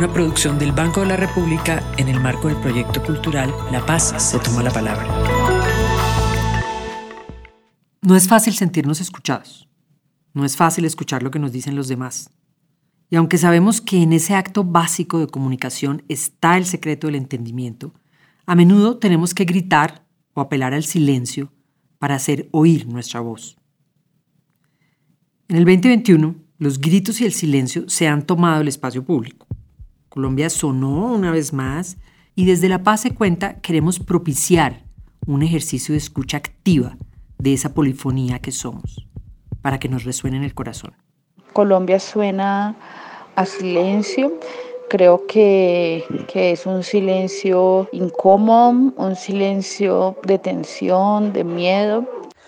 una 0.00 0.10
producción 0.14 0.58
del 0.58 0.72
Banco 0.72 1.00
de 1.02 1.08
la 1.08 1.16
República 1.18 1.84
en 1.98 2.08
el 2.08 2.18
marco 2.18 2.48
del 2.48 2.56
proyecto 2.56 3.02
cultural 3.02 3.52
La 3.70 3.84
Paz 3.84 4.14
se 4.16 4.38
toma 4.38 4.62
la 4.62 4.70
palabra. 4.70 5.06
No 8.00 8.16
es 8.16 8.26
fácil 8.26 8.54
sentirnos 8.54 9.02
escuchados. 9.02 9.68
No 10.32 10.46
es 10.46 10.56
fácil 10.56 10.86
escuchar 10.86 11.22
lo 11.22 11.30
que 11.30 11.38
nos 11.38 11.52
dicen 11.52 11.76
los 11.76 11.86
demás. 11.86 12.30
Y 13.10 13.16
aunque 13.16 13.36
sabemos 13.36 13.82
que 13.82 14.00
en 14.02 14.14
ese 14.14 14.34
acto 14.34 14.64
básico 14.64 15.18
de 15.18 15.26
comunicación 15.26 16.02
está 16.08 16.56
el 16.56 16.64
secreto 16.64 17.06
del 17.06 17.16
entendimiento, 17.16 17.92
a 18.46 18.54
menudo 18.54 18.96
tenemos 18.96 19.34
que 19.34 19.44
gritar 19.44 20.06
o 20.32 20.40
apelar 20.40 20.72
al 20.72 20.84
silencio 20.84 21.52
para 21.98 22.14
hacer 22.14 22.48
oír 22.52 22.86
nuestra 22.86 23.20
voz. 23.20 23.58
En 25.48 25.56
el 25.56 25.66
2021, 25.66 26.36
los 26.56 26.80
gritos 26.80 27.20
y 27.20 27.26
el 27.26 27.34
silencio 27.34 27.86
se 27.90 28.08
han 28.08 28.24
tomado 28.24 28.62
el 28.62 28.68
espacio 28.68 29.04
público. 29.04 29.46
Colombia 30.10 30.50
sonó 30.50 31.14
una 31.14 31.30
vez 31.30 31.52
más 31.52 31.96
y 32.34 32.44
desde 32.44 32.68
La 32.68 32.82
Paz 32.82 33.02
se 33.02 33.14
cuenta 33.14 33.60
queremos 33.60 34.00
propiciar 34.00 34.82
un 35.24 35.42
ejercicio 35.42 35.92
de 35.92 35.98
escucha 35.98 36.36
activa 36.36 36.96
de 37.38 37.52
esa 37.52 37.74
polifonía 37.74 38.40
que 38.40 38.50
somos, 38.50 39.06
para 39.62 39.78
que 39.78 39.88
nos 39.88 40.02
resuene 40.02 40.38
en 40.38 40.42
el 40.42 40.52
corazón. 40.52 40.94
Colombia 41.52 42.00
suena 42.00 42.74
a 43.36 43.46
silencio, 43.46 44.32
creo 44.88 45.28
que, 45.28 46.04
que, 46.26 46.50
es 46.50 46.66
un 46.66 46.82
silencio 46.82 47.88
incómodo, 47.92 48.92
un 48.96 49.14
silencio 49.14 50.16
de 50.24 50.40
tensión, 50.40 51.32
de 51.32 51.44
miedo. 51.44 52.04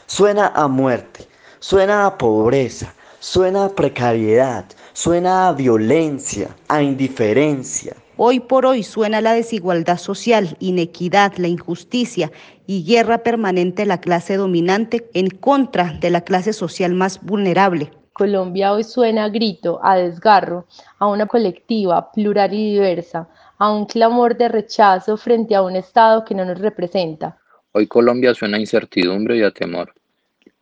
Suena 0.06 0.48
a 0.48 0.66
muerte, 0.66 1.28
suena 1.60 2.06
a 2.06 2.18
pobreza, 2.18 2.92
suena 3.20 3.66
a 3.66 3.68
precariedad, 3.68 4.64
suena 4.92 5.48
a 5.48 5.52
violencia, 5.52 6.48
a 6.68 6.82
indiferencia. 6.82 7.96
Hoy 8.16 8.40
por 8.40 8.66
hoy 8.66 8.82
suena 8.82 9.20
la 9.20 9.32
desigualdad 9.32 9.98
social, 9.98 10.56
inequidad, 10.60 11.32
la 11.38 11.48
injusticia 11.48 12.30
y 12.66 12.84
guerra 12.84 13.18
permanente 13.18 13.82
de 13.82 13.86
la 13.86 14.00
clase 14.00 14.36
dominante 14.36 15.08
en 15.14 15.28
contra 15.28 15.94
de 16.00 16.10
la 16.10 16.20
clase 16.20 16.52
social 16.52 16.94
más 16.94 17.20
vulnerable. 17.22 17.90
Colombia 18.12 18.74
hoy 18.74 18.84
suena 18.84 19.24
a 19.24 19.28
grito, 19.30 19.80
a 19.82 19.96
desgarro, 19.96 20.66
a 20.98 21.06
una 21.06 21.26
colectiva 21.26 22.12
plural 22.12 22.52
y 22.52 22.74
diversa, 22.74 23.28
a 23.56 23.72
un 23.72 23.86
clamor 23.86 24.36
de 24.36 24.48
rechazo 24.48 25.16
frente 25.16 25.54
a 25.54 25.62
un 25.62 25.76
Estado 25.76 26.24
que 26.24 26.34
no 26.34 26.44
nos 26.44 26.58
representa. 26.58 27.38
Hoy 27.72 27.86
Colombia 27.86 28.34
suena 28.34 28.58
a 28.58 28.60
incertidumbre 28.60 29.38
y 29.38 29.42
a 29.42 29.50
temor. 29.50 29.94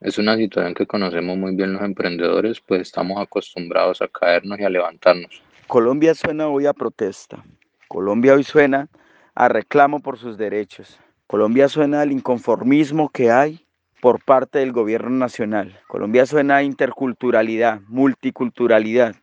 Es 0.00 0.16
una 0.16 0.34
situación 0.36 0.72
que 0.72 0.86
conocemos 0.86 1.36
muy 1.36 1.54
bien 1.54 1.74
los 1.74 1.82
emprendedores, 1.82 2.58
pues 2.60 2.80
estamos 2.80 3.20
acostumbrados 3.20 4.00
a 4.00 4.08
caernos 4.08 4.58
y 4.58 4.64
a 4.64 4.70
levantarnos. 4.70 5.42
Colombia 5.66 6.14
suena 6.14 6.48
hoy 6.48 6.64
a 6.64 6.72
protesta. 6.72 7.44
Colombia 7.86 8.32
hoy 8.32 8.42
suena 8.42 8.88
a 9.34 9.48
reclamo 9.48 10.00
por 10.00 10.18
sus 10.18 10.38
derechos. 10.38 10.98
Colombia 11.26 11.68
suena 11.68 12.00
al 12.00 12.12
inconformismo 12.12 13.10
que 13.10 13.30
hay 13.30 13.66
por 14.00 14.24
parte 14.24 14.60
del 14.60 14.72
gobierno 14.72 15.10
nacional. 15.10 15.78
Colombia 15.86 16.24
suena 16.24 16.56
a 16.56 16.62
interculturalidad, 16.62 17.82
multiculturalidad. 17.86 19.16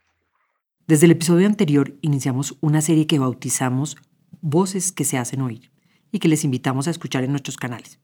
Desde 0.85 1.07
el 1.07 1.11
episodio 1.13 1.47
anterior 1.47 1.93
iniciamos 2.01 2.55
una 2.61 2.81
serie 2.81 3.07
que 3.07 3.19
bautizamos 3.19 3.97
Voces 4.41 4.91
que 4.91 5.03
se 5.03 5.17
hacen 5.17 5.41
oír 5.41 5.71
y 6.11 6.19
que 6.19 6.27
les 6.27 6.43
invitamos 6.43 6.87
a 6.87 6.91
escuchar 6.91 7.23
en 7.23 7.31
nuestros 7.31 7.57
canales. 7.57 7.99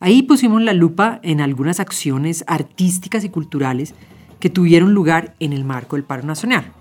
Ahí 0.00 0.22
pusimos 0.22 0.62
la 0.62 0.74
lupa 0.74 1.18
en 1.24 1.40
algunas 1.40 1.80
acciones 1.80 2.44
artísticas 2.46 3.24
y 3.24 3.30
culturales 3.30 3.94
que 4.38 4.50
tuvieron 4.50 4.94
lugar 4.94 5.34
en 5.40 5.52
el 5.52 5.64
marco 5.64 5.96
del 5.96 6.04
paro 6.04 6.22
nacional. 6.24 6.72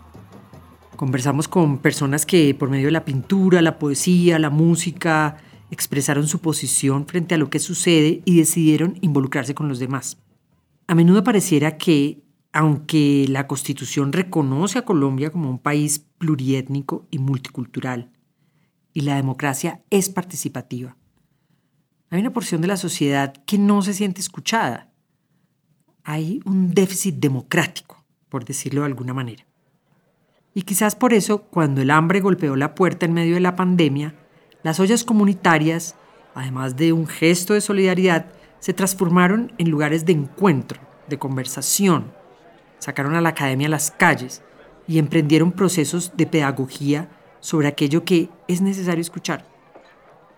Conversamos 0.95 1.47
con 1.47 1.79
personas 1.79 2.25
que 2.25 2.53
por 2.53 2.69
medio 2.69 2.85
de 2.85 2.91
la 2.91 3.05
pintura, 3.05 3.61
la 3.61 3.79
poesía, 3.79 4.37
la 4.37 4.49
música, 4.49 5.37
expresaron 5.71 6.27
su 6.27 6.39
posición 6.39 7.07
frente 7.07 7.35
a 7.35 7.37
lo 7.37 7.49
que 7.49 7.59
sucede 7.59 8.21
y 8.25 8.37
decidieron 8.37 8.97
involucrarse 9.01 9.55
con 9.55 9.67
los 9.67 9.79
demás. 9.79 10.17
A 10.87 10.95
menudo 10.95 11.23
pareciera 11.23 11.77
que, 11.77 12.23
aunque 12.53 13.25
la 13.29 13.47
Constitución 13.47 14.13
reconoce 14.13 14.79
a 14.79 14.85
Colombia 14.85 15.31
como 15.31 15.49
un 15.49 15.59
país 15.59 16.05
pluriétnico 16.17 17.07
y 17.11 17.19
multicultural, 17.19 18.11
y 18.93 19.01
la 19.01 19.15
democracia 19.15 19.81
es 19.89 20.09
participativa, 20.09 20.96
hay 22.09 22.21
una 22.21 22.33
porción 22.33 22.61
de 22.61 22.67
la 22.67 22.77
sociedad 22.77 23.33
que 23.45 23.57
no 23.57 23.81
se 23.81 23.93
siente 23.93 24.21
escuchada. 24.21 24.89
Hay 26.03 26.39
un 26.45 26.73
déficit 26.73 27.15
democrático, 27.15 28.03
por 28.29 28.45
decirlo 28.45 28.81
de 28.81 28.87
alguna 28.87 29.13
manera. 29.13 29.45
Y 30.53 30.61
quizás 30.61 30.95
por 30.95 31.13
eso, 31.13 31.43
cuando 31.43 31.81
el 31.81 31.91
hambre 31.91 32.21
golpeó 32.21 32.55
la 32.55 32.75
puerta 32.75 33.05
en 33.05 33.13
medio 33.13 33.35
de 33.35 33.41
la 33.41 33.55
pandemia, 33.55 34.15
las 34.63 34.79
ollas 34.79 35.03
comunitarias, 35.03 35.95
además 36.33 36.77
de 36.77 36.93
un 36.93 37.07
gesto 37.07 37.53
de 37.53 37.61
solidaridad, 37.61 38.27
se 38.59 38.73
transformaron 38.73 39.51
en 39.57 39.69
lugares 39.69 40.05
de 40.05 40.13
encuentro, 40.13 40.79
de 41.09 41.19
conversación. 41.19 42.11
Sacaron 42.79 43.15
a 43.15 43.21
la 43.21 43.29
academia 43.29 43.67
a 43.67 43.71
las 43.71 43.91
calles 43.91 44.41
y 44.87 44.97
emprendieron 44.97 45.51
procesos 45.51 46.13
de 46.15 46.25
pedagogía 46.25 47.09
sobre 47.39 47.67
aquello 47.67 48.05
que 48.05 48.29
es 48.47 48.61
necesario 48.61 49.01
escuchar. 49.01 49.56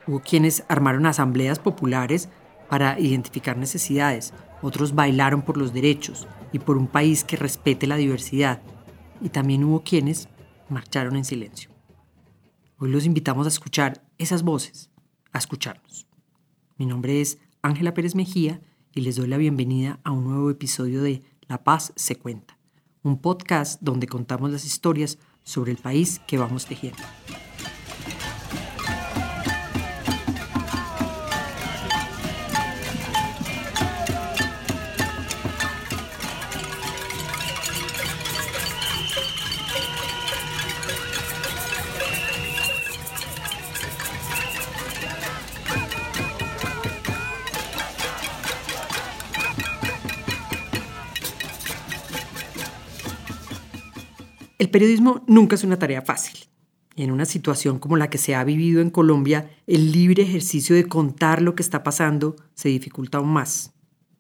Hubo 0.10 0.22
quienes 0.22 0.64
armaron 0.70 1.06
asambleas 1.06 1.60
populares 1.60 2.30
para 2.68 3.00
identificar 3.00 3.58
necesidades, 3.58 4.34
otros 4.64 4.96
bailaron 4.96 5.44
por 5.44 5.56
los 5.56 5.72
derechos 5.72 6.28
y 6.52 6.58
por 6.58 6.78
un 6.80 6.88
país 6.88 7.24
que 7.24 7.38
respete 7.38 7.86
la 7.86 7.96
diversidad, 7.96 8.60
y 9.22 9.30
también 9.30 9.64
hubo 9.64 9.84
quienes 9.84 10.28
marcharon 10.68 11.16
en 11.16 11.26
silencio. 11.26 11.70
Hoy 12.80 12.90
los 12.90 13.06
invitamos 13.06 13.46
a 13.46 13.50
escuchar 13.50 14.04
esas 14.18 14.42
voces, 14.42 14.90
a 15.32 15.38
escucharnos. 15.38 16.08
Mi 16.80 16.88
nombre 16.88 17.22
es 17.22 17.38
Ángela 17.62 17.94
Pérez 17.94 18.16
Mejía 18.16 18.62
y 18.96 19.02
les 19.02 19.16
doy 19.16 19.28
la 19.28 19.38
bienvenida 19.38 20.00
a 20.04 20.10
un 20.10 20.24
nuevo 20.24 20.50
episodio 20.50 21.04
de 21.04 21.22
La 21.48 21.64
Paz 21.64 21.94
se 21.96 22.16
cuenta, 22.16 22.58
un 23.04 23.22
podcast 23.22 23.80
donde 23.84 24.08
contamos 24.08 24.50
las 24.50 24.66
historias 24.66 25.20
sobre 25.44 25.72
el 25.72 25.78
país 25.78 26.20
que 26.26 26.40
vamos 26.40 26.66
tejiendo. 26.66 27.04
El 54.60 54.70
periodismo 54.70 55.24
nunca 55.26 55.56
es 55.56 55.64
una 55.64 55.80
tarea 55.80 56.02
fácil. 56.02 56.38
Y 56.94 57.04
en 57.04 57.12
una 57.12 57.24
situación 57.24 57.80
como 57.80 57.96
la 57.96 58.10
que 58.10 58.18
se 58.18 58.36
ha 58.36 58.44
vivido 58.44 58.82
en 58.82 58.90
Colombia, 58.90 59.50
el 59.68 59.94
libre 59.94 60.24
ejercicio 60.24 60.76
de 60.76 60.84
contar 60.84 61.42
lo 61.42 61.56
que 61.56 61.64
está 61.64 61.82
pasando 61.82 62.36
se 62.56 62.68
dificulta 62.68 63.20
aún 63.20 63.30
más. 63.30 63.74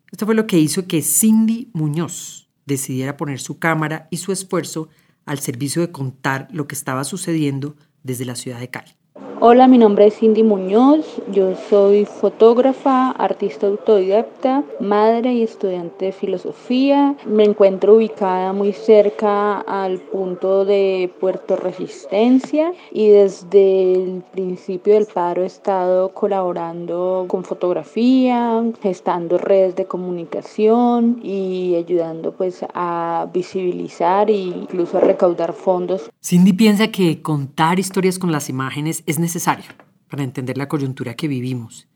Esto 0.09 0.25
fue 0.25 0.35
lo 0.35 0.47
que 0.47 0.57
hizo 0.57 0.87
que 0.87 1.01
Cindy 1.01 1.69
Muñoz 1.73 2.49
decidiera 2.65 3.17
poner 3.17 3.41
su 3.41 3.59
cámara 3.59 4.07
y 4.11 4.17
su 4.17 4.31
esfuerzo 4.31 4.87
al 5.25 5.39
servicio 5.39 5.81
de 5.81 5.91
contar 5.91 6.47
lo 6.51 6.67
que 6.69 6.75
estaba 6.75 7.03
sucediendo 7.03 7.75
desde 8.03 8.23
la 8.23 8.35
ciudad 8.35 8.61
de 8.61 8.69
Cali. 8.69 8.91
Hola, 9.41 9.69
mi 9.69 9.77
nombre 9.77 10.05
es 10.05 10.19
Cindy 10.19 10.43
Muñoz, 10.43 11.05
yo 11.31 11.55
soy 11.69 12.03
fotógrafa, 12.03 13.11
artista 13.11 13.67
autodidacta, 13.67 14.65
madre 14.81 15.31
y 15.31 15.43
estudiante 15.43 16.07
de 16.07 16.11
filosofía. 16.11 17.15
Me 17.25 17.45
encuentro 17.45 17.95
ubicada 17.95 18.51
muy 18.51 18.73
cerca 18.73 19.61
al 19.61 19.99
punto 19.99 20.65
de 20.65 21.09
Puerto 21.21 21.55
Resistencia 21.55 22.73
y 22.91 23.07
desde 23.07 23.93
el 23.93 24.23
principio 24.33 24.95
del 24.95 25.05
paro 25.05 25.43
he 25.43 25.45
estado 25.45 26.09
colaborando 26.09 27.23
con 27.29 27.45
fotografía, 27.45 28.61
gestando 28.81 29.37
redes 29.37 29.73
de 29.77 29.85
comunicación 29.85 31.21
y 31.23 31.75
ayudando 31.75 32.33
pues 32.33 32.65
a 32.73 33.29
visibilizar 33.33 34.29
e 34.29 34.33
incluso 34.33 34.97
a 34.97 34.99
recaudar 34.99 35.53
fondos. 35.53 36.09
Cindy 36.21 36.51
piensa 36.51 36.89
que 36.89 37.21
contar 37.21 37.79
historias 37.79 38.19
con 38.19 38.33
las 38.33 38.49
imágenes 38.49 39.01
es 39.05 39.17
necesario 39.17 39.28
necesario 39.29 39.71
para 40.09 40.23
entender 40.23 40.57
la 40.57 40.67
coyuntura 40.67 41.13
que 41.13 41.27
vivimos 41.27 41.87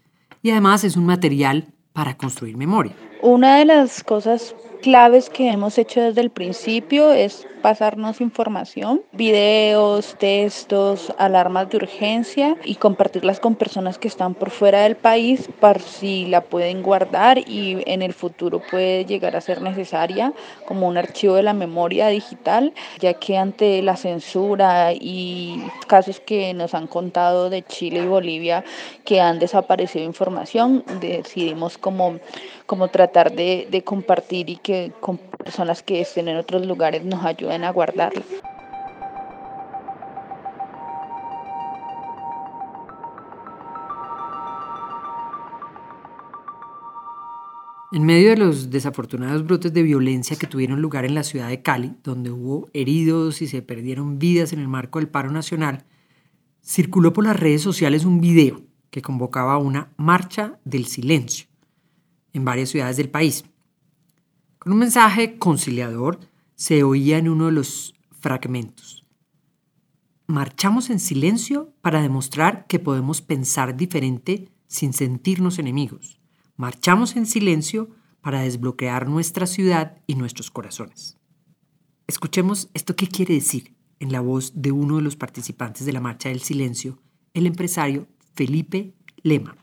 y 0.44 0.52
además 0.52 0.84
es 0.84 0.96
un 0.96 1.06
material 1.08 1.74
para 1.94 2.16
construir 2.16 2.58
memoria. 2.58 2.96
Una 3.24 3.58
de 3.58 3.66
las 3.66 4.04
cosas 4.04 4.56
claves 4.84 5.30
que 5.30 5.50
hemos 5.50 5.78
hecho 5.78 6.02
desde 6.02 6.20
el 6.20 6.30
principio 6.30 7.14
es 7.14 7.48
pasarnos 7.62 8.20
información, 8.20 9.02
videos, 9.14 10.16
textos, 10.20 11.14
alarmas 11.18 11.70
de 11.70 11.78
urgencia 11.78 12.58
y 12.66 12.76
compartirlas 12.76 13.40
con 13.40 13.56
personas 13.56 13.98
que 13.98 14.10
están 14.10 14.36
por 14.36 14.50
fuera 14.50 14.82
del 14.82 14.98
país 14.98 15.48
para 15.62 15.80
si 15.80 16.26
la 16.26 16.42
pueden 16.42 16.84
guardar 16.84 17.38
y 17.38 17.82
en 17.86 18.02
el 18.02 18.14
futuro 18.14 18.62
puede 18.70 19.06
llegar 19.06 19.38
a 19.38 19.42
ser 19.42 19.62
necesaria 19.62 20.34
como 20.68 20.90
un 20.90 20.98
archivo 20.98 21.36
de 21.36 21.44
la 21.44 21.54
memoria 21.54 22.10
digital, 22.10 22.74
ya 23.00 23.14
que 23.14 23.38
ante 23.38 23.82
la 23.82 23.96
censura 23.96 24.92
y 24.92 25.64
casos 25.88 26.20
que 26.20 26.54
nos 26.54 26.74
han 26.74 26.88
contado 26.88 27.50
de 27.50 27.64
Chile 27.64 28.02
y 28.04 28.08
Bolivia 28.08 28.66
que 29.06 29.22
han 29.22 29.40
desaparecido 29.40 30.04
información, 30.04 30.84
decidimos 31.00 31.78
como, 31.78 32.20
como 32.66 32.90
tratar 32.90 33.32
de, 33.32 33.70
de 33.72 33.84
compartir 33.86 34.50
y 34.50 34.58
que 34.58 34.73
con 35.00 35.18
personas 35.18 35.84
que 35.84 36.02
estén 36.02 36.28
en 36.28 36.38
otros 36.38 36.66
lugares 36.66 37.04
nos 37.04 37.24
ayuden 37.26 37.64
a 37.64 37.72
guardarlo. 37.72 38.24
En 47.94 48.08
medio 48.08 48.32
de 48.32 48.38
los 48.38 48.72
desafortunados 48.72 49.46
brotes 49.46 49.72
de 49.72 49.84
violencia 49.84 50.36
que 50.36 50.48
tuvieron 50.48 50.82
lugar 50.82 51.06
en 51.06 51.14
la 51.14 51.22
ciudad 51.22 51.48
de 51.50 51.62
Cali, 51.62 51.94
donde 52.04 52.32
hubo 52.32 52.68
heridos 52.74 53.44
y 53.44 53.48
se 53.48 53.62
perdieron 53.62 54.18
vidas 54.18 54.52
en 54.52 54.60
el 54.60 54.68
marco 54.68 54.98
del 54.98 55.10
paro 55.10 55.30
nacional, 55.30 55.86
circuló 56.64 57.14
por 57.14 57.24
las 57.24 57.40
redes 57.40 57.62
sociales 57.62 58.04
un 58.04 58.20
video 58.20 58.62
que 58.90 59.04
convocaba 59.04 59.60
una 59.60 59.94
marcha 59.96 60.58
del 60.66 60.88
silencio 60.88 61.46
en 62.34 62.46
varias 62.46 62.70
ciudades 62.70 62.98
del 62.98 63.10
país. 63.10 63.46
Con 64.64 64.72
un 64.72 64.80
mensaje 64.80 65.38
conciliador 65.40 66.22
se 66.56 66.84
oía 66.84 67.18
en 67.18 67.28
uno 67.28 67.48
de 67.48 67.52
los 67.52 67.96
fragmentos. 68.22 69.06
Marchamos 70.26 70.90
en 70.90 71.02
silencio 71.02 71.74
para 71.82 72.02
demostrar 72.02 72.66
que 72.68 72.80
podemos 72.80 73.22
pensar 73.22 73.76
diferente 73.76 74.48
sin 74.68 74.94
sentirnos 74.94 75.60
enemigos. 75.60 76.22
Marchamos 76.56 77.18
en 77.18 77.26
silencio 77.26 77.90
para 78.22 78.44
desbloquear 78.44 79.10
nuestra 79.10 79.48
ciudad 79.48 79.98
y 80.08 80.16
nuestros 80.16 80.50
corazones. 80.50 81.18
Escuchemos 82.08 82.70
esto 82.74 82.96
qué 82.96 83.10
quiere 83.10 83.34
decir 83.34 83.76
en 84.00 84.14
la 84.14 84.22
voz 84.22 84.54
de 84.56 84.72
uno 84.72 84.96
de 84.96 85.02
los 85.02 85.18
participantes 85.18 85.86
de 85.86 85.92
la 85.92 86.00
Marcha 86.00 86.30
del 86.30 86.40
Silencio, 86.40 87.02
el 87.34 87.48
empresario 87.48 88.08
Felipe 88.34 88.94
Lema 89.24 89.63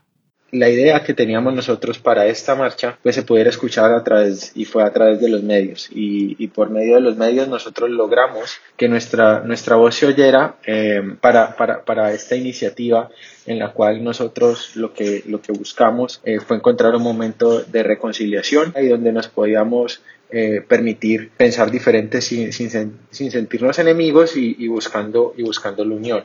la 0.53 0.69
idea 0.69 1.03
que 1.05 1.15
teníamos 1.15 1.55
nosotros 1.55 1.99
para 1.99 2.27
esta 2.27 2.55
marcha 2.55 2.99
pues 3.03 3.15
se 3.15 3.23
pudiera 3.23 3.51
escuchar 3.51 3.93
a 3.93 4.03
través 4.03 4.53
y 4.55 4.65
fue 4.65 4.83
a 4.83 4.93
través 4.93 5.21
de 5.21 5.29
los 5.29 5.43
medios 5.43 5.89
y, 5.93 6.37
y 6.43 6.49
por 6.49 6.71
medio 6.71 6.97
de 6.97 7.01
los 7.01 7.17
medios 7.17 7.49
nosotros 7.49 7.91
logramos 7.91 8.57
que 8.77 8.89
nuestra, 8.89 9.41
nuestra 9.41 9.77
voz 9.77 9.95
se 9.95 10.07
oyera 10.07 10.57
eh, 10.67 11.03
para, 11.21 11.57
para, 11.57 11.85
para, 11.85 12.13
esta 12.13 12.37
iniciativa 12.37 13.11
en 13.47 13.59
la 13.59 13.73
cual 13.73 14.03
nosotros 14.03 14.77
lo 14.77 14.93
que, 14.93 15.23
lo 15.27 15.41
que 15.41 15.53
buscamos 15.53 16.21
eh, 16.25 16.41
fue 16.41 16.57
encontrar 16.57 16.95
un 16.95 17.03
momento 17.03 17.63
de 17.63 17.83
reconciliación 17.83 18.75
y 18.81 18.89
donde 18.89 19.13
nos 19.13 19.29
podíamos 19.29 20.03
eh, 20.31 20.65
permitir 20.67 21.31
pensar 21.37 21.71
diferente 21.71 22.21
sin, 22.21 22.53
sin, 22.53 22.71
sin 23.11 23.31
sentirnos 23.31 23.79
enemigos 23.79 24.37
y, 24.37 24.57
y, 24.59 24.69
buscando, 24.69 25.35
y 25.37 25.43
buscando 25.43 25.85
la 25.85 25.95
unión. 25.95 26.25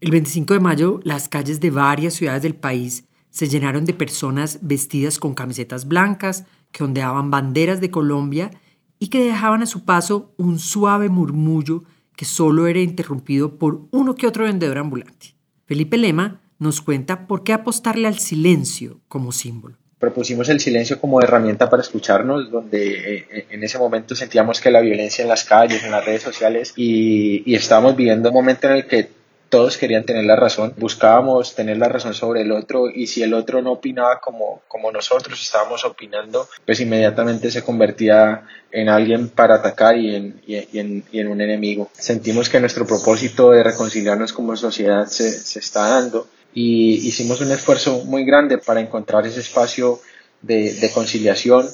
El 0.00 0.10
25 0.10 0.54
de 0.54 0.60
mayo, 0.60 1.00
las 1.02 1.28
calles 1.28 1.58
de 1.60 1.70
varias 1.70 2.14
ciudades 2.14 2.42
del 2.42 2.54
país 2.54 3.07
se 3.30 3.48
llenaron 3.48 3.84
de 3.84 3.94
personas 3.94 4.58
vestidas 4.62 5.18
con 5.18 5.34
camisetas 5.34 5.86
blancas 5.86 6.44
que 6.72 6.84
ondeaban 6.84 7.30
banderas 7.30 7.80
de 7.80 7.90
Colombia 7.90 8.50
y 8.98 9.08
que 9.08 9.22
dejaban 9.22 9.62
a 9.62 9.66
su 9.66 9.84
paso 9.84 10.32
un 10.36 10.58
suave 10.58 11.08
murmullo 11.08 11.84
que 12.16 12.24
solo 12.24 12.66
era 12.66 12.80
interrumpido 12.80 13.58
por 13.58 13.82
uno 13.92 14.14
que 14.16 14.26
otro 14.26 14.44
vendedor 14.44 14.78
ambulante. 14.78 15.34
Felipe 15.66 15.96
Lema 15.96 16.40
nos 16.58 16.80
cuenta 16.80 17.26
por 17.26 17.44
qué 17.44 17.52
apostarle 17.52 18.08
al 18.08 18.18
silencio 18.18 19.00
como 19.06 19.30
símbolo. 19.30 19.76
Propusimos 19.98 20.48
el 20.48 20.60
silencio 20.60 21.00
como 21.00 21.20
herramienta 21.20 21.68
para 21.68 21.82
escucharnos, 21.82 22.50
donde 22.50 23.16
eh, 23.16 23.46
en 23.50 23.62
ese 23.62 23.78
momento 23.78 24.14
sentíamos 24.14 24.60
que 24.60 24.70
la 24.70 24.80
violencia 24.80 25.22
en 25.22 25.28
las 25.28 25.44
calles, 25.44 25.82
en 25.84 25.90
las 25.90 26.04
redes 26.04 26.22
sociales, 26.22 26.72
y, 26.76 27.42
y 27.44 27.54
estábamos 27.54 27.96
viviendo 27.96 28.28
un 28.28 28.34
momento 28.34 28.68
en 28.68 28.76
el 28.76 28.86
que 28.86 29.17
todos 29.48 29.78
querían 29.78 30.04
tener 30.04 30.24
la 30.24 30.36
razón, 30.36 30.74
buscábamos 30.76 31.54
tener 31.54 31.78
la 31.78 31.88
razón 31.88 32.14
sobre 32.14 32.42
el 32.42 32.52
otro 32.52 32.88
y 32.88 33.06
si 33.06 33.22
el 33.22 33.34
otro 33.34 33.62
no 33.62 33.72
opinaba 33.72 34.20
como, 34.20 34.62
como 34.68 34.92
nosotros 34.92 35.40
estábamos 35.40 35.84
opinando, 35.84 36.48
pues 36.66 36.80
inmediatamente 36.80 37.50
se 37.50 37.62
convertía 37.62 38.44
en 38.70 38.88
alguien 38.88 39.28
para 39.28 39.56
atacar 39.56 39.96
y 39.96 40.14
en, 40.14 40.42
y, 40.46 40.78
en, 40.78 41.04
y 41.10 41.20
en, 41.20 41.28
un 41.28 41.40
enemigo. 41.40 41.90
Sentimos 41.92 42.48
que 42.48 42.60
nuestro 42.60 42.86
propósito 42.86 43.50
de 43.52 43.62
reconciliarnos 43.62 44.32
como 44.32 44.56
sociedad 44.56 45.06
se, 45.06 45.30
se 45.30 45.58
está 45.58 45.88
dando 45.88 46.28
y 46.52 47.06
hicimos 47.06 47.40
un 47.40 47.50
esfuerzo 47.50 48.04
muy 48.04 48.24
grande 48.24 48.58
para 48.58 48.80
encontrar 48.80 49.26
ese 49.26 49.40
espacio 49.40 50.00
de, 50.42 50.74
de 50.74 50.90
conciliación. 50.90 51.66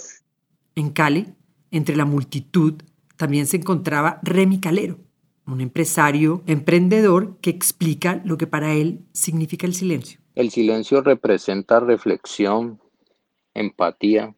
En 0.77 0.91
Cali, 0.91 1.35
entre 1.71 1.97
la 1.97 2.05
multitud, 2.05 2.75
también 3.17 3.47
se 3.47 3.57
encontraba 3.57 4.21
Remy 4.23 4.61
Calero, 4.61 4.99
un 5.47 5.61
empresario 5.61 6.43
emprendedor 6.47 7.39
que 7.41 7.51
explica 7.51 8.23
lo 8.25 8.39
que 8.39 8.47
para 8.47 8.75
él 8.75 9.01
significa 9.13 9.67
el 9.67 9.75
silencio. 9.75 10.21
El 10.35 10.51
silencio 10.51 11.03
representa 11.03 11.81
reflexión, 11.81 12.81
empatía, 13.53 14.35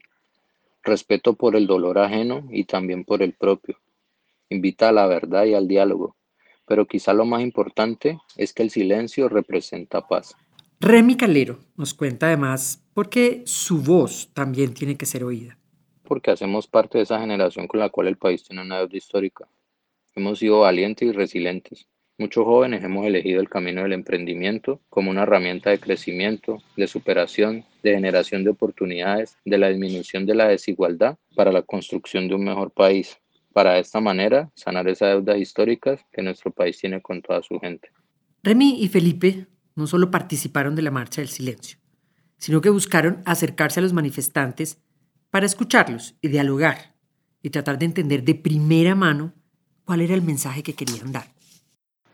respeto 0.83 1.35
por 1.35 1.57
el 1.57 1.67
dolor 1.67 1.99
ajeno 1.99 2.47
y 2.51 2.65
también 2.65 3.05
por 3.05 3.23
el 3.23 3.33
propio. 3.33 3.79
Invita 4.49 4.89
a 4.89 4.93
la 4.93 5.07
verdad 5.07 5.45
y 5.45 5.55
al 5.55 5.69
diálogo, 5.69 6.17
pero 6.67 6.87
quizá 6.87 7.13
lo 7.13 7.25
más 7.25 7.43
importante 7.43 8.19
es 8.37 8.53
que 8.53 8.63
el 8.63 8.71
silencio 8.71 9.29
representa 9.29 10.07
paz. 10.07 10.37
Remy 10.81 11.17
Calero 11.17 11.59
nos 11.77 11.95
cuenta 11.95 12.27
además 12.27 12.85
por 12.93 13.09
qué 13.09 13.43
su 13.47 13.83
voz 13.83 14.31
también 14.35 14.75
tiene 14.75 14.97
que 14.97 15.07
ser 15.07 15.25
oída. 15.25 15.59
Porque 16.03 16.31
hacemos 16.31 16.67
parte 16.67 16.99
de 16.99 17.05
esa 17.05 17.19
generación 17.19 17.67
con 17.67 17.81
la 17.81 17.89
cual 17.89 18.09
el 18.09 18.19
país 18.19 18.45
tiene 18.45 18.63
una 18.63 18.79
deuda 18.79 18.97
histórica 18.97 19.49
Hemos 20.19 20.39
sido 20.39 20.61
valientes 20.61 21.07
y 21.07 21.13
resilientes. 21.13 21.89
Muchos 22.17 22.47
jóvenes 22.47 22.83
hemos 22.83 23.05
elegido 23.05 23.39
el 23.39 23.51
camino 23.51 23.83
del 23.83 23.93
emprendimiento 23.93 24.81
como 24.89 25.11
una 25.11 25.25
herramienta 25.25 25.69
de 25.69 25.79
crecimiento, 25.79 26.63
de 26.75 26.87
superación, 26.87 27.67
de 27.83 27.93
generación 27.93 28.43
de 28.43 28.49
oportunidades, 28.49 29.37
de 29.45 29.59
la 29.59 29.69
disminución 29.69 30.25
de 30.25 30.35
la 30.35 30.49
desigualdad 30.49 31.19
para 31.35 31.53
la 31.53 31.61
construcción 31.61 32.29
de 32.29 32.35
un 32.35 32.45
mejor 32.45 32.71
país. 32.71 33.19
Para 33.53 33.75
de 33.75 33.81
esta 33.81 34.01
manera 34.01 34.51
sanar 34.55 34.89
esas 34.89 35.11
deudas 35.11 35.39
históricas 35.39 36.01
que 36.11 36.23
nuestro 36.23 36.51
país 36.51 36.79
tiene 36.79 37.03
con 37.03 37.21
toda 37.21 37.43
su 37.43 37.61
gente. 37.61 37.91
Remy 38.43 38.83
y 38.83 38.89
Felipe 38.89 39.49
no 39.75 39.87
solo 39.87 40.11
participaron 40.11 40.75
de 40.75 40.81
la 40.81 40.91
Marcha 40.91 41.21
del 41.21 41.29
Silencio, 41.29 41.77
sino 42.39 42.63
que 42.63 42.71
buscaron 42.71 43.21
acercarse 43.27 43.81
a 43.81 43.83
los 43.83 43.93
manifestantes 43.93 44.81
para 45.29 45.45
escucharlos 45.45 46.17
y 46.23 46.29
dialogar 46.29 46.95
y 47.43 47.51
tratar 47.51 47.79
de 47.79 47.85
entender 47.85 48.25
de 48.25 48.35
primera 48.35 48.95
mano 48.95 49.35
¿Cuál 49.87 50.01
era 50.01 50.15
el 50.15 50.23
mensaje 50.23 50.65
que 50.65 50.75
querían 50.75 51.13
dar? 51.13 51.27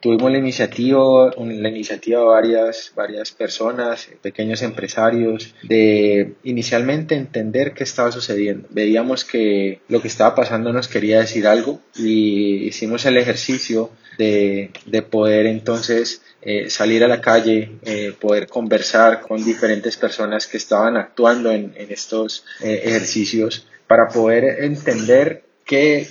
Tuvimos 0.02 0.30
la 0.32 0.38
iniciativa, 0.38 1.30
la 1.38 1.68
iniciativa 1.68 2.20
de 2.20 2.26
varias, 2.26 2.92
varias 2.94 3.30
personas, 3.30 4.08
pequeños 4.20 4.60
empresarios, 4.62 5.54
de 5.62 6.34
inicialmente 6.42 7.14
entender 7.14 7.72
qué 7.72 7.84
estaba 7.84 8.10
sucediendo. 8.10 8.68
Veíamos 8.70 9.24
que 9.24 9.80
lo 9.88 10.02
que 10.02 10.08
estaba 10.08 10.34
pasando 10.34 10.72
nos 10.72 10.88
quería 10.88 11.20
decir 11.20 11.46
algo 11.46 11.80
y 11.96 12.64
hicimos 12.66 13.06
el 13.06 13.16
ejercicio 13.16 13.90
de, 14.18 14.72
de 14.86 15.02
poder 15.02 15.46
entonces 15.46 16.20
eh, 16.42 16.68
salir 16.68 17.04
a 17.04 17.08
la 17.08 17.20
calle, 17.20 17.78
eh, 17.82 18.12
poder 18.20 18.48
conversar 18.48 19.20
con 19.20 19.42
diferentes 19.42 19.96
personas 19.96 20.48
que 20.48 20.56
estaban 20.56 20.96
actuando 20.96 21.52
en, 21.52 21.72
en 21.76 21.92
estos 21.92 22.44
eh, 22.60 22.82
ejercicios 22.84 23.68
para 23.86 24.08
poder 24.08 24.64
entender 24.64 25.44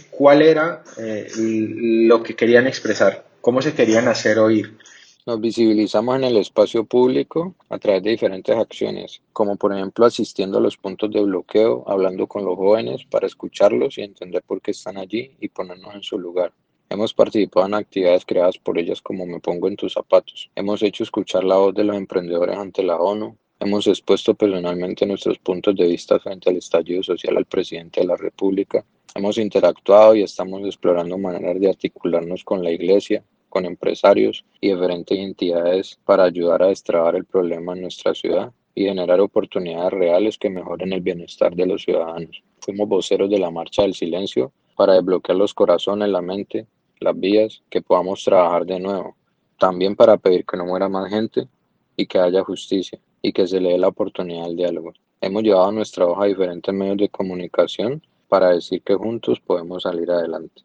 cuál 0.10 0.42
era 0.42 0.84
eh, 0.98 1.28
lo 1.38 2.24
que 2.24 2.36
querían 2.36 2.68
expresar, 2.68 3.26
cómo 3.42 3.62
se 3.62 3.74
querían 3.74 4.08
hacer 4.08 4.40
oír. 4.40 4.78
Nos 5.26 5.40
visibilizamos 5.40 6.16
en 6.16 6.24
el 6.24 6.38
espacio 6.38 6.84
público 6.84 7.54
a 7.70 7.78
través 7.78 8.02
de 8.02 8.10
diferentes 8.10 8.56
acciones, 8.56 9.22
como 9.34 9.56
por 9.56 9.72
ejemplo 9.72 10.06
asistiendo 10.06 10.58
a 10.58 10.62
los 10.62 10.78
puntos 10.78 11.12
de 11.12 11.22
bloqueo, 11.22 11.84
hablando 11.86 12.26
con 12.26 12.44
los 12.44 12.56
jóvenes 12.56 13.06
para 13.06 13.28
escucharlos 13.28 14.00
y 14.00 14.02
entender 14.02 14.42
por 14.42 14.62
qué 14.62 14.72
están 14.72 14.98
allí 14.98 15.36
y 15.40 15.48
ponernos 15.50 15.94
en 15.94 16.02
su 16.02 16.18
lugar. 16.18 16.52
Hemos 16.90 17.14
participado 17.14 17.68
en 17.68 17.76
actividades 17.76 18.26
creadas 18.26 18.58
por 18.58 18.78
ellas 18.80 19.02
como 19.02 19.26
Me 19.26 19.40
Pongo 19.40 19.68
en 19.68 19.78
tus 19.78 19.94
zapatos. 19.94 20.50
Hemos 20.56 20.82
hecho 20.82 21.04
escuchar 21.04 21.44
la 21.44 21.56
voz 21.56 21.74
de 21.74 21.84
los 21.84 21.96
emprendedores 21.96 22.58
ante 22.58 22.84
la 22.84 22.98
ONU. 22.98 23.38
Hemos 23.64 23.86
expuesto 23.86 24.34
personalmente 24.34 25.06
nuestros 25.06 25.38
puntos 25.38 25.76
de 25.76 25.86
vista 25.86 26.18
frente 26.18 26.50
al 26.50 26.58
estallido 26.58 27.04
social 27.04 27.38
al 27.38 27.46
presidente 27.46 28.02
de 28.02 28.08
la 28.08 28.18
República. 28.18 28.84
Hemos 29.14 29.38
interactuado 29.38 30.16
y 30.16 30.24
estamos 30.24 30.66
explorando 30.66 31.16
maneras 31.20 31.62
de 31.62 31.70
articularnos 31.70 32.44
con 32.44 32.64
la 32.64 32.72
Iglesia, 32.72 33.24
con 33.50 33.68
empresarios 33.68 34.44
y 34.60 34.72
diferentes 34.72 35.16
entidades 35.16 36.00
para 36.04 36.24
ayudar 36.24 36.64
a 36.64 36.70
destrabar 36.70 37.16
el 37.16 37.26
problema 37.26 37.74
en 37.74 37.84
nuestra 37.84 38.16
ciudad 38.16 38.52
y 38.74 38.86
generar 38.86 39.20
oportunidades 39.20 39.94
reales 39.94 40.40
que 40.40 40.50
mejoren 40.50 40.92
el 40.94 41.02
bienestar 41.02 41.56
de 41.56 41.68
los 41.68 41.84
ciudadanos. 41.84 42.42
Fuimos 42.62 42.90
voceros 42.90 43.30
de 43.30 43.38
la 43.38 43.52
Marcha 43.52 43.84
del 43.84 43.94
Silencio 43.94 44.52
para 44.76 44.94
desbloquear 44.94 45.38
los 45.38 45.54
corazones, 45.54 46.10
la 46.10 46.24
mente, 46.24 46.66
las 47.00 47.20
vías, 47.20 47.62
que 47.70 47.84
podamos 47.84 48.24
trabajar 48.24 48.66
de 48.66 48.80
nuevo. 48.80 49.16
También 49.60 49.96
para 49.96 50.18
pedir 50.18 50.46
que 50.48 50.58
no 50.58 50.66
muera 50.66 50.90
más 50.90 51.12
gente 51.12 51.48
y 51.96 52.08
que 52.08 52.18
haya 52.18 52.44
justicia 52.44 53.00
y 53.22 53.34
que 53.34 53.48
se 53.48 53.60
le 53.60 53.70
dé 53.70 53.78
la 53.78 53.88
oportunidad 53.88 54.46
al 54.46 54.56
diálogo. 54.56 54.94
Hemos 55.20 55.44
llevado 55.44 55.72
nuestra 55.72 56.06
hoja 56.06 56.24
a 56.24 56.28
diferentes 56.28 56.74
medios 56.74 56.98
de 56.98 57.10
comunicación 57.10 58.02
para 58.28 58.50
decir 58.50 58.82
que 58.82 58.96
juntos 58.96 59.40
podemos 59.40 59.84
salir 59.84 60.10
adelante. 60.10 60.64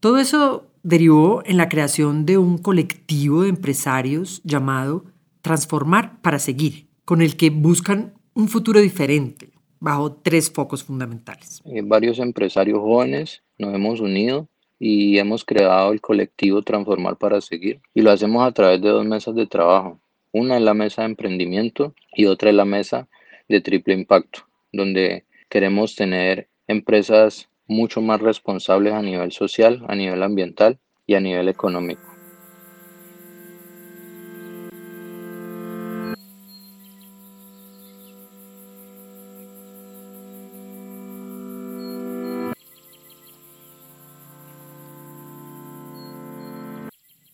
Todo 0.00 0.18
eso 0.18 0.64
derivó 0.82 1.42
en 1.44 1.56
la 1.56 1.68
creación 1.68 2.24
de 2.24 2.38
un 2.38 2.58
colectivo 2.58 3.42
de 3.42 3.50
empresarios 3.50 4.40
llamado 4.44 5.04
Transformar 5.42 6.22
para 6.22 6.38
Seguir, 6.38 6.86
con 7.04 7.20
el 7.20 7.36
que 7.36 7.50
buscan 7.50 8.14
un 8.34 8.48
futuro 8.48 8.80
diferente, 8.80 9.50
bajo 9.78 10.12
tres 10.12 10.50
focos 10.50 10.84
fundamentales. 10.84 11.60
Eh, 11.64 11.82
varios 11.84 12.18
empresarios 12.18 12.78
jóvenes 12.78 13.42
nos 13.58 13.74
hemos 13.74 14.00
unido 14.00 14.48
y 14.78 15.18
hemos 15.18 15.44
creado 15.44 15.92
el 15.92 16.00
colectivo 16.00 16.62
Transformar 16.62 17.16
para 17.16 17.40
Seguir 17.40 17.80
y 17.92 18.00
lo 18.00 18.10
hacemos 18.10 18.46
a 18.46 18.52
través 18.52 18.80
de 18.80 18.88
dos 18.88 19.04
mesas 19.04 19.34
de 19.34 19.46
trabajo. 19.46 20.00
Una 20.32 20.58
es 20.58 20.62
la 20.62 20.74
mesa 20.74 21.02
de 21.02 21.08
emprendimiento 21.08 21.92
y 22.14 22.26
otra 22.26 22.50
es 22.50 22.54
la 22.54 22.64
mesa 22.64 23.08
de 23.48 23.60
triple 23.60 23.94
impacto, 23.94 24.46
donde 24.72 25.24
queremos 25.48 25.96
tener 25.96 26.48
empresas 26.68 27.48
mucho 27.66 28.00
más 28.00 28.20
responsables 28.20 28.92
a 28.92 29.02
nivel 29.02 29.32
social, 29.32 29.84
a 29.88 29.96
nivel 29.96 30.22
ambiental 30.22 30.78
y 31.04 31.14
a 31.14 31.20
nivel 31.20 31.48
económico. 31.48 32.02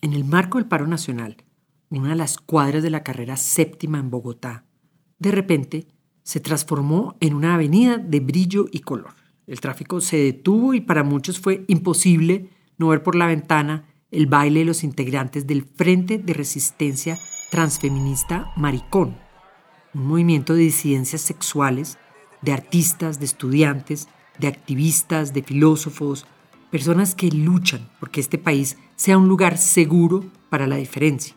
En 0.01 0.15
el 0.15 0.25
marco 0.25 0.57
del 0.57 0.67
paro 0.67 0.87
nacional, 0.87 1.37
una 1.91 2.11
de 2.11 2.17
las 2.17 2.39
cuadras 2.39 2.83
de 2.83 2.91
la 2.91 3.03
carrera 3.03 3.37
séptima 3.37 3.99
en 3.99 4.11
Bogotá, 4.11 4.65
de 5.19 5.31
repente 5.31 5.87
se 6.23 6.41
transformó 6.41 7.17
en 7.21 7.35
una 7.35 7.55
avenida 7.55 7.99
de 7.99 8.21
brillo 8.21 8.67
y 8.73 8.81
color. 8.81 9.15
El 9.47 9.61
tráfico 9.61 10.01
se 10.01 10.17
detuvo 10.17 10.75
y 10.75 10.81
para 10.81 11.05
muchos 11.05 11.39
fue 11.39 11.65
imposible 11.69 12.51
no 12.79 12.89
ver 12.89 13.03
por 13.03 13.15
la 13.15 13.27
ventana 13.27 13.85
el 14.11 14.27
baile 14.27 14.61
de 14.61 14.67
los 14.67 14.83
integrantes 14.83 15.47
del 15.47 15.65
Frente 15.65 16.19
de 16.19 16.33
Resistencia 16.33 17.17
Transfeminista 17.51 18.53
Maricón, 18.57 19.17
un 19.95 20.07
movimiento 20.09 20.55
de 20.55 20.63
disidencias 20.63 21.23
sexuales, 21.23 21.97
de 22.43 22.53
artistas, 22.53 23.21
de 23.21 23.25
estudiantes, 23.25 24.09
de 24.39 24.49
activistas, 24.49 25.33
de 25.33 25.43
filósofos, 25.43 26.27
personas 26.71 27.15
que 27.15 27.31
luchan 27.31 27.89
porque 28.01 28.21
este 28.21 28.39
país 28.39 28.77
sea 28.97 29.17
un 29.17 29.29
lugar 29.29 29.59
seguro 29.59 30.25
para 30.51 30.67
la 30.67 30.77
diferencia. 30.77 31.36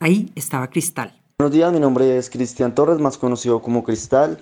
Ahí 0.00 0.30
estaba 0.36 0.70
Cristal. 0.70 1.12
Buenos 1.38 1.52
días, 1.52 1.72
mi 1.72 1.80
nombre 1.80 2.16
es 2.16 2.30
Cristian 2.30 2.74
Torres, 2.74 3.00
más 3.00 3.18
conocido 3.18 3.60
como 3.60 3.82
Cristal. 3.82 4.38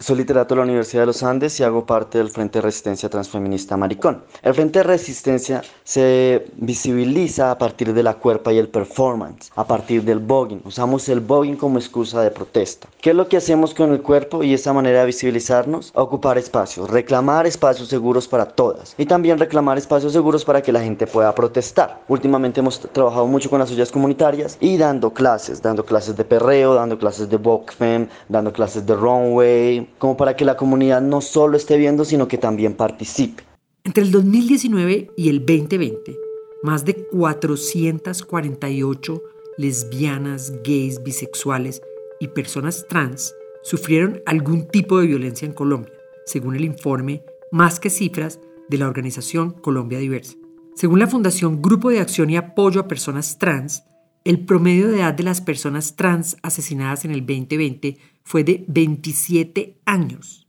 Soy 0.00 0.14
literato 0.14 0.54
de 0.54 0.60
la 0.60 0.64
Universidad 0.64 1.02
de 1.02 1.06
los 1.06 1.24
Andes 1.24 1.58
y 1.58 1.64
hago 1.64 1.84
parte 1.84 2.18
del 2.18 2.30
Frente 2.30 2.58
de 2.58 2.62
Resistencia 2.62 3.08
Transfeminista 3.08 3.76
Maricón. 3.76 4.22
El 4.42 4.54
Frente 4.54 4.78
de 4.78 4.84
Resistencia 4.84 5.60
se 5.82 6.46
visibiliza 6.54 7.50
a 7.50 7.58
partir 7.58 7.92
de 7.92 8.04
la 8.04 8.14
cuerpa 8.14 8.52
y 8.52 8.58
el 8.58 8.68
performance, 8.68 9.50
a 9.56 9.66
partir 9.66 10.04
del 10.04 10.20
voguing. 10.20 10.60
Usamos 10.64 11.08
el 11.08 11.18
voguing 11.18 11.56
como 11.56 11.80
excusa 11.80 12.22
de 12.22 12.30
protesta. 12.30 12.86
¿Qué 13.00 13.10
es 13.10 13.16
lo 13.16 13.26
que 13.26 13.38
hacemos 13.38 13.74
con 13.74 13.90
el 13.90 14.00
cuerpo 14.00 14.44
y 14.44 14.54
esa 14.54 14.72
manera 14.72 15.00
de 15.00 15.06
visibilizarnos? 15.06 15.90
Ocupar 15.96 16.38
espacios, 16.38 16.88
reclamar 16.88 17.48
espacios 17.48 17.88
seguros 17.88 18.28
para 18.28 18.46
todas 18.46 18.94
y 18.98 19.06
también 19.06 19.36
reclamar 19.36 19.78
espacios 19.78 20.12
seguros 20.12 20.44
para 20.44 20.62
que 20.62 20.70
la 20.70 20.80
gente 20.80 21.08
pueda 21.08 21.34
protestar. 21.34 22.02
Últimamente 22.06 22.60
hemos 22.60 22.78
trabajado 22.78 23.26
mucho 23.26 23.50
con 23.50 23.58
las 23.58 23.72
ollas 23.72 23.90
comunitarias 23.90 24.58
y 24.60 24.76
dando 24.76 25.12
clases, 25.12 25.60
dando 25.60 25.84
clases 25.84 26.16
de 26.16 26.24
perreo, 26.24 26.74
dando 26.74 26.96
clases 27.00 27.28
de 27.28 27.38
Femme, 27.76 28.08
dando 28.28 28.52
clases 28.52 28.86
de 28.86 28.94
runway, 28.94 29.87
como 29.98 30.16
para 30.16 30.36
que 30.36 30.44
la 30.44 30.56
comunidad 30.56 31.00
no 31.00 31.20
solo 31.20 31.56
esté 31.56 31.76
viendo, 31.76 32.04
sino 32.04 32.28
que 32.28 32.38
también 32.38 32.74
participe. 32.74 33.42
Entre 33.84 34.02
el 34.02 34.10
2019 34.10 35.12
y 35.16 35.28
el 35.28 35.46
2020, 35.46 36.16
más 36.62 36.84
de 36.84 36.94
448 36.94 39.22
lesbianas, 39.56 40.52
gays, 40.62 41.02
bisexuales 41.02 41.80
y 42.20 42.28
personas 42.28 42.86
trans 42.88 43.34
sufrieron 43.62 44.22
algún 44.26 44.68
tipo 44.68 44.98
de 44.98 45.06
violencia 45.06 45.46
en 45.46 45.52
Colombia, 45.52 45.92
según 46.26 46.56
el 46.56 46.64
informe 46.64 47.22
Más 47.50 47.80
que 47.80 47.90
cifras 47.90 48.40
de 48.68 48.78
la 48.78 48.88
organización 48.88 49.52
Colombia 49.52 49.98
Diversa. 49.98 50.36
Según 50.74 50.98
la 50.98 51.06
Fundación 51.06 51.62
Grupo 51.62 51.90
de 51.90 52.00
Acción 52.00 52.30
y 52.30 52.36
Apoyo 52.36 52.80
a 52.80 52.88
Personas 52.88 53.38
Trans, 53.38 53.84
el 54.24 54.44
promedio 54.44 54.88
de 54.88 54.98
edad 54.98 55.14
de 55.14 55.22
las 55.22 55.40
personas 55.40 55.96
trans 55.96 56.36
asesinadas 56.42 57.06
en 57.06 57.12
el 57.12 57.20
2020 57.20 57.96
fue 58.28 58.44
de 58.44 58.62
27 58.68 59.80
años. 59.86 60.46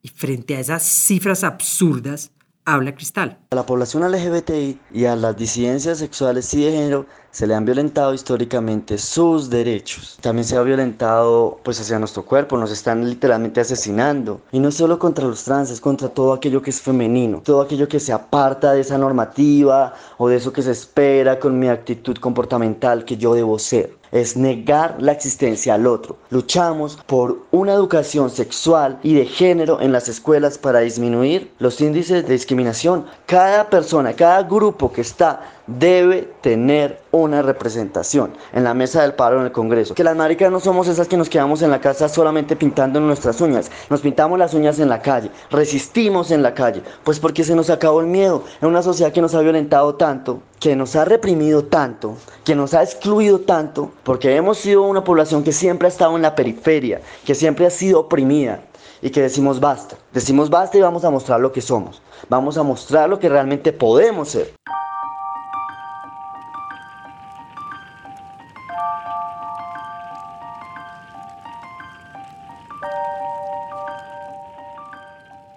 Y 0.00 0.08
frente 0.08 0.56
a 0.56 0.60
esas 0.60 0.82
cifras 0.82 1.44
absurdas, 1.44 2.32
habla 2.64 2.94
Cristal. 2.94 3.38
A 3.50 3.54
la 3.54 3.66
población 3.66 4.10
LGBTI 4.10 4.80
y 4.94 5.04
a 5.04 5.14
las 5.14 5.36
disidencias 5.36 5.98
sexuales 5.98 6.54
y 6.54 6.64
de 6.64 6.72
género 6.72 7.06
se 7.32 7.46
le 7.46 7.54
han 7.54 7.64
violentado 7.64 8.14
históricamente 8.14 8.98
sus 8.98 9.50
derechos. 9.50 10.18
También 10.20 10.44
se 10.44 10.56
ha 10.56 10.62
violentado 10.62 11.58
pues 11.64 11.80
hacia 11.80 11.98
nuestro 11.98 12.24
cuerpo, 12.24 12.58
nos 12.58 12.70
están 12.70 13.08
literalmente 13.08 13.60
asesinando. 13.60 14.40
Y 14.52 14.60
no 14.60 14.70
solo 14.70 14.98
contra 14.98 15.26
los 15.26 15.42
trans, 15.42 15.70
es 15.70 15.80
contra 15.80 16.10
todo 16.10 16.34
aquello 16.34 16.62
que 16.62 16.70
es 16.70 16.80
femenino, 16.80 17.40
todo 17.42 17.62
aquello 17.62 17.88
que 17.88 18.00
se 18.00 18.12
aparta 18.12 18.72
de 18.72 18.82
esa 18.82 18.98
normativa 18.98 19.94
o 20.18 20.28
de 20.28 20.36
eso 20.36 20.52
que 20.52 20.62
se 20.62 20.70
espera 20.70 21.40
con 21.40 21.58
mi 21.58 21.68
actitud 21.68 22.16
comportamental 22.18 23.04
que 23.04 23.16
yo 23.16 23.34
debo 23.34 23.58
ser 23.58 24.02
es 24.12 24.36
negar 24.36 24.96
la 25.00 25.12
existencia 25.12 25.74
al 25.74 25.86
otro. 25.86 26.16
Luchamos 26.30 26.98
por 27.06 27.46
una 27.50 27.72
educación 27.72 28.30
sexual 28.30 28.98
y 29.02 29.14
de 29.14 29.24
género 29.24 29.80
en 29.80 29.90
las 29.90 30.08
escuelas 30.08 30.58
para 30.58 30.80
disminuir 30.80 31.50
los 31.58 31.80
índices 31.80 32.26
de 32.26 32.32
discriminación. 32.34 33.06
Cada 33.26 33.70
persona, 33.70 34.12
cada 34.12 34.42
grupo 34.42 34.92
que 34.92 35.00
está 35.00 35.61
debe 35.78 36.28
tener 36.40 37.00
una 37.10 37.42
representación 37.42 38.32
en 38.52 38.64
la 38.64 38.74
mesa 38.74 39.02
del 39.02 39.14
paro 39.14 39.38
en 39.38 39.46
el 39.46 39.52
Congreso. 39.52 39.94
Que 39.94 40.04
las 40.04 40.16
maricas 40.16 40.50
no 40.50 40.60
somos 40.60 40.88
esas 40.88 41.08
que 41.08 41.16
nos 41.16 41.28
quedamos 41.28 41.62
en 41.62 41.70
la 41.70 41.80
casa 41.80 42.08
solamente 42.08 42.56
pintando 42.56 43.00
nuestras 43.00 43.40
uñas. 43.40 43.70
Nos 43.90 44.00
pintamos 44.00 44.38
las 44.38 44.54
uñas 44.54 44.78
en 44.78 44.88
la 44.88 45.00
calle, 45.00 45.30
resistimos 45.50 46.30
en 46.30 46.42
la 46.42 46.54
calle, 46.54 46.82
pues 47.04 47.20
porque 47.20 47.44
se 47.44 47.54
nos 47.54 47.70
acabó 47.70 48.00
el 48.00 48.06
miedo 48.06 48.44
en 48.60 48.68
una 48.68 48.82
sociedad 48.82 49.12
que 49.12 49.22
nos 49.22 49.34
ha 49.34 49.40
violentado 49.40 49.94
tanto, 49.94 50.40
que 50.60 50.76
nos 50.76 50.96
ha 50.96 51.04
reprimido 51.04 51.64
tanto, 51.64 52.16
que 52.44 52.54
nos 52.54 52.74
ha 52.74 52.82
excluido 52.82 53.40
tanto, 53.40 53.90
porque 54.02 54.34
hemos 54.36 54.58
sido 54.58 54.82
una 54.82 55.04
población 55.04 55.42
que 55.44 55.52
siempre 55.52 55.86
ha 55.86 55.90
estado 55.90 56.16
en 56.16 56.22
la 56.22 56.34
periferia, 56.34 57.00
que 57.24 57.34
siempre 57.34 57.66
ha 57.66 57.70
sido 57.70 58.00
oprimida 58.00 58.60
y 59.02 59.10
que 59.10 59.20
decimos 59.20 59.60
basta. 59.60 59.96
Decimos 60.12 60.48
basta 60.48 60.78
y 60.78 60.80
vamos 60.80 61.04
a 61.04 61.10
mostrar 61.10 61.40
lo 61.40 61.52
que 61.52 61.60
somos. 61.60 62.00
Vamos 62.28 62.56
a 62.56 62.62
mostrar 62.62 63.08
lo 63.08 63.18
que 63.18 63.28
realmente 63.28 63.72
podemos 63.72 64.28
ser. 64.30 64.52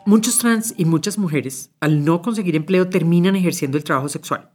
Muchos 0.08 0.38
trans 0.38 0.76
y 0.78 0.86
muchas 0.86 1.18
mujeres, 1.18 1.72
al 1.80 2.06
no 2.06 2.22
conseguir 2.22 2.56
empleo, 2.56 2.90
terminan 2.90 3.36
ejerciendo 3.36 3.76
el 3.76 3.84
trabajo 3.84 4.08
sexual. 4.08 4.52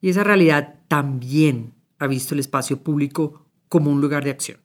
Y 0.00 0.08
esa 0.08 0.24
realidad 0.24 0.80
también 0.88 1.74
ha 1.98 2.06
visto 2.06 2.32
el 2.32 2.40
espacio 2.40 2.82
público 2.82 3.46
como 3.68 3.90
un 3.90 4.00
lugar 4.00 4.24
de 4.24 4.30
acción. 4.30 4.60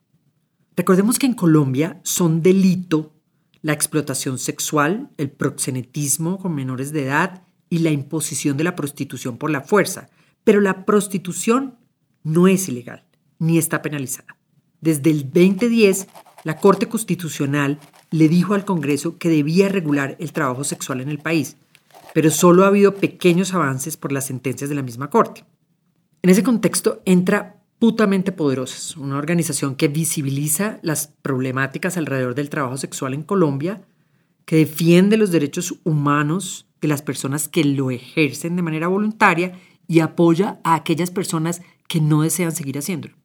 Recordemos 0.77 1.19
que 1.19 1.25
en 1.25 1.33
Colombia 1.33 1.99
son 2.03 2.41
delito 2.41 3.13
la 3.61 3.73
explotación 3.73 4.37
sexual, 4.37 5.09
el 5.17 5.29
proxenetismo 5.29 6.39
con 6.39 6.55
menores 6.55 6.93
de 6.93 7.03
edad 7.03 7.43
y 7.69 7.79
la 7.79 7.91
imposición 7.91 8.55
de 8.55 8.63
la 8.63 8.77
prostitución 8.77 9.37
por 9.37 9.51
la 9.51 9.59
fuerza. 9.59 10.09
Pero 10.45 10.61
la 10.61 10.85
prostitución 10.85 11.77
no 12.23 12.47
es 12.47 12.69
ilegal 12.69 13.03
ni 13.39 13.57
está 13.57 13.81
penalizada. 13.81 14.37
Desde 14.79 15.11
el 15.11 15.23
2010, 15.23 16.07
la 16.45 16.55
Corte 16.55 16.87
Constitucional 16.87 17.77
le 18.11 18.27
dijo 18.29 18.53
al 18.53 18.65
Congreso 18.65 19.17
que 19.17 19.29
debía 19.29 19.69
regular 19.69 20.15
el 20.19 20.31
trabajo 20.33 20.63
sexual 20.63 21.01
en 21.01 21.09
el 21.09 21.19
país, 21.19 21.57
pero 22.13 22.31
solo 22.31 22.63
ha 22.63 22.67
habido 22.67 22.95
pequeños 22.95 23.53
avances 23.53 23.97
por 23.97 24.11
las 24.11 24.25
sentencias 24.27 24.69
de 24.69 24.75
la 24.75 24.81
misma 24.81 25.09
Corte. 25.09 25.45
En 26.21 26.29
ese 26.29 26.43
contexto 26.43 27.01
entra 27.05 27.55
Putamente 27.79 28.33
Poderosas, 28.33 28.97
una 28.97 29.17
organización 29.17 29.75
que 29.75 29.87
visibiliza 29.87 30.79
las 30.81 31.07
problemáticas 31.07 31.95
alrededor 31.95 32.35
del 32.35 32.49
trabajo 32.49 32.75
sexual 32.75 33.13
en 33.13 33.23
Colombia, 33.23 33.81
que 34.43 34.57
defiende 34.57 35.15
los 35.15 35.31
derechos 35.31 35.75
humanos 35.85 36.67
de 36.81 36.89
las 36.89 37.01
personas 37.01 37.47
que 37.47 37.63
lo 37.63 37.89
ejercen 37.91 38.55
de 38.55 38.63
manera 38.63 38.87
voluntaria 38.87 39.53
y 39.87 40.01
apoya 40.01 40.59
a 40.63 40.75
aquellas 40.75 41.09
personas 41.09 41.61
que 41.87 42.01
no 42.01 42.21
desean 42.21 42.51
seguir 42.51 42.77
haciéndolo. 42.77 43.15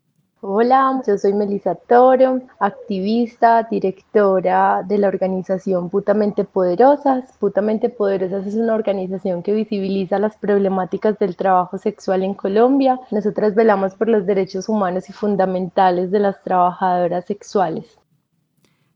Hola, 0.47 1.01
yo 1.07 1.17
soy 1.17 1.33
Melissa 1.33 1.75
Toro, 1.75 2.43
activista, 2.61 3.67
directora 3.71 4.83
de 4.87 4.99
la 4.99 5.09
organización 5.09 5.89
Putamente 5.89 6.45
Poderosas. 6.45 7.35
Putamente 7.39 7.89
Poderosas 7.89 8.47
es 8.47 8.55
una 8.55 8.75
organización 8.75 9.43
que 9.43 9.55
visibiliza 9.55 10.19
las 10.19 10.37
problemáticas 10.37 11.19
del 11.19 11.35
trabajo 11.35 11.79
sexual 11.79 12.25
en 12.25 12.35
Colombia. 12.35 13.01
Nosotras 13.11 13.55
velamos 13.55 13.95
por 13.95 14.11
los 14.11 14.27
derechos 14.27 14.69
humanos 14.69 15.09
y 15.09 15.15
fundamentales 15.15 16.11
de 16.11 16.19
las 16.19 16.43
trabajadoras 16.43 17.25
sexuales. 17.25 17.99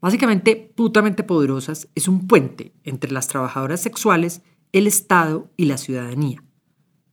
Básicamente, 0.03 0.75
Putamente 0.77 1.23
Poderosas 1.23 1.89
es 1.95 2.09
un 2.09 2.29
puente 2.29 2.75
entre 2.85 3.11
las 3.11 3.27
trabajadoras 3.27 3.81
sexuales, 3.81 4.43
el 4.73 4.87
Estado 4.87 5.49
y 5.57 5.65
la 5.65 5.79
ciudadanía. 5.79 6.43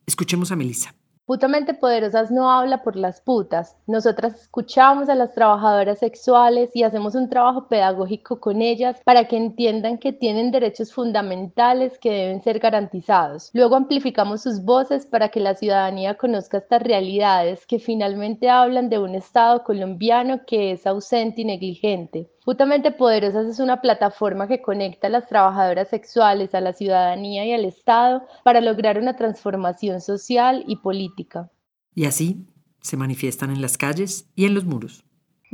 Escuchemos 0.06 0.52
a 0.52 0.58
Melissa. 0.58 0.94
Putamente 1.26 1.74
Poderosas 1.74 2.30
no 2.30 2.52
habla 2.52 2.84
por 2.84 2.96
las 2.96 3.20
putas. 3.20 3.76
Nosotras 3.88 4.42
escuchamos 4.42 5.10
a 5.10 5.16
las 5.16 5.34
trabajadoras 5.34 5.98
sexuales 5.98 6.70
y 6.76 6.84
hacemos 6.84 7.16
un 7.16 7.32
trabajo 7.32 7.68
pedagógico 7.68 8.40
con 8.40 8.62
ellas 8.62 9.02
para 9.04 9.28
que 9.28 9.36
entiendan 9.36 9.98
que 9.98 10.14
tienen 10.14 10.52
derechos 10.52 10.94
fundamentales 10.94 11.98
que 11.98 12.12
deben 12.12 12.44
ser 12.44 12.60
garantizados. 12.60 13.50
Luego 13.54 13.76
amplificamos 13.76 14.44
sus 14.44 14.64
voces 14.64 15.08
para 15.08 15.30
que 15.30 15.40
la 15.40 15.56
ciudadanía 15.56 16.14
conozca 16.16 16.60
estas 16.60 16.84
realidades 16.84 17.66
que 17.66 17.80
finalmente 17.80 18.48
hablan 18.48 18.90
de 18.90 19.00
un 19.00 19.16
Estado 19.16 19.64
colombiano 19.64 20.46
que 20.46 20.74
es 20.74 20.86
ausente 20.86 21.42
y 21.42 21.46
negligente. 21.46 22.30
Putamente 22.46 22.92
Poderosas 22.92 23.48
es 23.48 23.60
una 23.60 23.82
plataforma 23.82 24.48
que 24.48 24.62
conecta 24.62 25.08
a 25.08 25.10
las 25.10 25.28
trabajadoras 25.28 25.90
sexuales, 25.90 26.54
a 26.54 26.62
la 26.62 26.74
ciudadanía 26.74 27.44
y 27.44 27.52
al 27.52 27.66
Estado 27.66 28.22
para 28.44 28.62
lograr 28.62 29.00
una 29.00 29.16
transformación 29.16 30.00
social 30.00 30.64
y 30.68 30.76
política. 30.76 31.50
Y 31.96 32.06
así 32.06 32.46
se 32.82 32.98
manifiestan 32.98 33.50
en 33.50 33.64
las 33.64 33.80
calles 33.80 34.30
y 34.36 34.46
en 34.46 34.54
los 34.54 34.64
muros. 34.64 35.05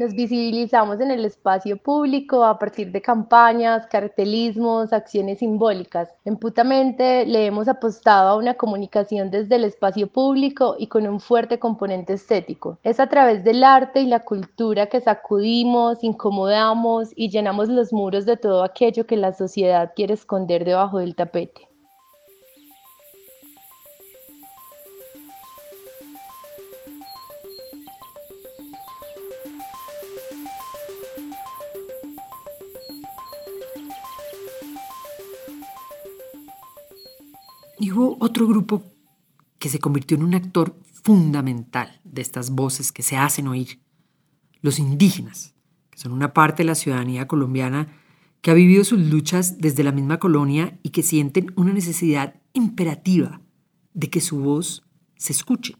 Nos 0.01 0.15
visibilizamos 0.15 0.99
en 0.99 1.11
el 1.11 1.25
espacio 1.25 1.77
público 1.77 2.43
a 2.43 2.57
partir 2.57 2.91
de 2.91 3.03
campañas, 3.03 3.85
cartelismos, 3.85 4.93
acciones 4.93 5.37
simbólicas. 5.37 6.09
En 6.25 6.37
Putamente 6.37 7.23
le 7.27 7.45
hemos 7.45 7.67
apostado 7.67 8.29
a 8.29 8.35
una 8.35 8.55
comunicación 8.55 9.29
desde 9.29 9.57
el 9.57 9.63
espacio 9.63 10.07
público 10.07 10.75
y 10.79 10.87
con 10.87 11.05
un 11.05 11.19
fuerte 11.19 11.59
componente 11.59 12.13
estético. 12.13 12.79
Es 12.81 12.99
a 12.99 13.05
través 13.05 13.43
del 13.43 13.63
arte 13.63 14.01
y 14.01 14.07
la 14.07 14.21
cultura 14.21 14.87
que 14.87 15.01
sacudimos, 15.01 16.03
incomodamos 16.03 17.09
y 17.15 17.29
llenamos 17.29 17.69
los 17.69 17.93
muros 17.93 18.25
de 18.25 18.37
todo 18.37 18.63
aquello 18.63 19.05
que 19.05 19.17
la 19.17 19.33
sociedad 19.33 19.91
quiere 19.95 20.15
esconder 20.15 20.65
debajo 20.65 20.97
del 20.97 21.13
tapete. 21.13 21.70
Otro 37.97 38.47
grupo 38.47 38.83
que 39.59 39.69
se 39.69 39.79
convirtió 39.79 40.17
en 40.17 40.23
un 40.23 40.35
actor 40.35 40.75
fundamental 41.03 41.99
de 42.03 42.21
estas 42.21 42.51
voces 42.51 42.91
que 42.91 43.03
se 43.03 43.17
hacen 43.17 43.47
oír, 43.47 43.79
los 44.61 44.79
indígenas, 44.79 45.53
que 45.89 45.99
son 45.99 46.11
una 46.11 46.33
parte 46.33 46.63
de 46.63 46.67
la 46.67 46.75
ciudadanía 46.75 47.27
colombiana 47.27 47.87
que 48.41 48.51
ha 48.51 48.55
vivido 48.55 48.83
sus 48.83 48.99
luchas 48.99 49.59
desde 49.59 49.83
la 49.83 49.91
misma 49.91 50.17
colonia 50.17 50.79
y 50.83 50.89
que 50.89 51.03
sienten 51.03 51.53
una 51.55 51.73
necesidad 51.73 52.35
imperativa 52.53 53.41
de 53.93 54.09
que 54.09 54.21
su 54.21 54.39
voz 54.39 54.83
se 55.15 55.33
escuche. 55.33 55.75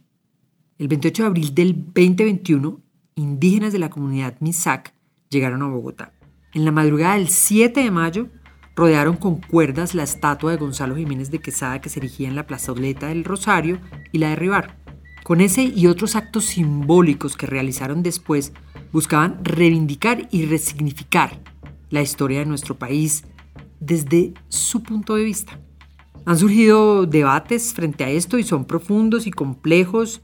El 0.78 0.88
28 0.88 1.24
de 1.24 1.28
abril 1.28 1.56
del 1.56 1.76
2021, 1.76 2.82
indígenas 3.16 3.74
de 3.74 3.80
la 3.80 3.90
comunidad 3.90 4.38
Misak 4.40 4.94
llegaron 5.30 5.62
a 5.64 5.68
Bogotá. 5.68 6.14
En 6.54 6.66
la 6.66 6.72
madrugada 6.72 7.16
del 7.16 7.30
7 7.30 7.82
de 7.82 7.92
mayo, 7.92 8.30
rodearon 8.76 9.18
con 9.18 9.42
cuerdas 9.42 9.96
la 9.96 10.04
estatua 10.04 10.52
de 10.52 10.58
Gonzalo 10.58 10.96
Jiménez 10.96 11.32
de 11.32 11.40
Quesada 11.40 11.82
que 11.82 11.90
se 11.90 12.00
erigía 12.00 12.28
en 12.28 12.36
la 12.36 12.48
plazoleta 12.48 13.08
del 13.08 13.24
Rosario 13.24 13.80
y 14.12 14.20
la 14.20 14.30
derribaron. 14.30 14.72
Con 15.24 15.42
ese 15.42 15.64
y 15.64 15.88
otros 15.88 16.16
actos 16.16 16.46
simbólicos 16.46 17.38
que 17.38 17.46
realizaron 17.46 18.04
después, 18.04 18.54
buscaban 18.92 19.44
reivindicar 19.44 20.28
y 20.32 20.46
resignificar 20.46 21.40
la 21.90 22.02
historia 22.02 22.40
de 22.40 22.46
nuestro 22.46 22.78
país 22.78 23.24
desde 23.80 24.34
su 24.50 24.84
punto 24.84 25.16
de 25.16 25.24
vista. 25.24 25.60
Han 26.26 26.38
surgido 26.38 27.06
debates 27.06 27.74
frente 27.74 28.04
a 28.04 28.10
esto 28.10 28.38
y 28.38 28.44
son 28.44 28.66
profundos 28.66 29.28
y 29.28 29.32
complejos 29.32 30.22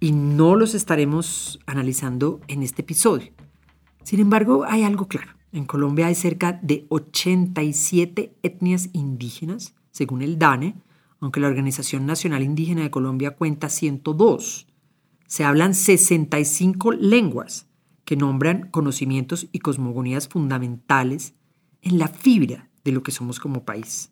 y 0.00 0.12
no 0.12 0.56
los 0.56 0.74
estaremos 0.74 1.60
analizando 1.66 2.40
en 2.48 2.62
este 2.62 2.82
episodio. 2.82 3.32
Sin 4.02 4.20
embargo, 4.20 4.64
hay 4.66 4.82
algo 4.82 5.06
claro. 5.06 5.30
En 5.52 5.66
Colombia 5.66 6.06
hay 6.06 6.14
cerca 6.14 6.58
de 6.62 6.86
87 6.88 8.34
etnias 8.42 8.88
indígenas, 8.94 9.74
según 9.90 10.22
el 10.22 10.38
DANE, 10.38 10.76
aunque 11.20 11.40
la 11.40 11.48
Organización 11.48 12.06
Nacional 12.06 12.42
Indígena 12.42 12.82
de 12.82 12.90
Colombia 12.90 13.32
cuenta 13.32 13.68
102. 13.68 14.66
Se 15.26 15.44
hablan 15.44 15.74
65 15.74 16.92
lenguas 16.92 17.68
que 18.04 18.16
nombran 18.16 18.70
conocimientos 18.70 19.46
y 19.52 19.58
cosmogonías 19.58 20.26
fundamentales 20.26 21.34
en 21.82 21.98
la 21.98 22.08
fibra 22.08 22.70
de 22.82 22.92
lo 22.92 23.02
que 23.02 23.12
somos 23.12 23.38
como 23.38 23.64
país, 23.64 24.10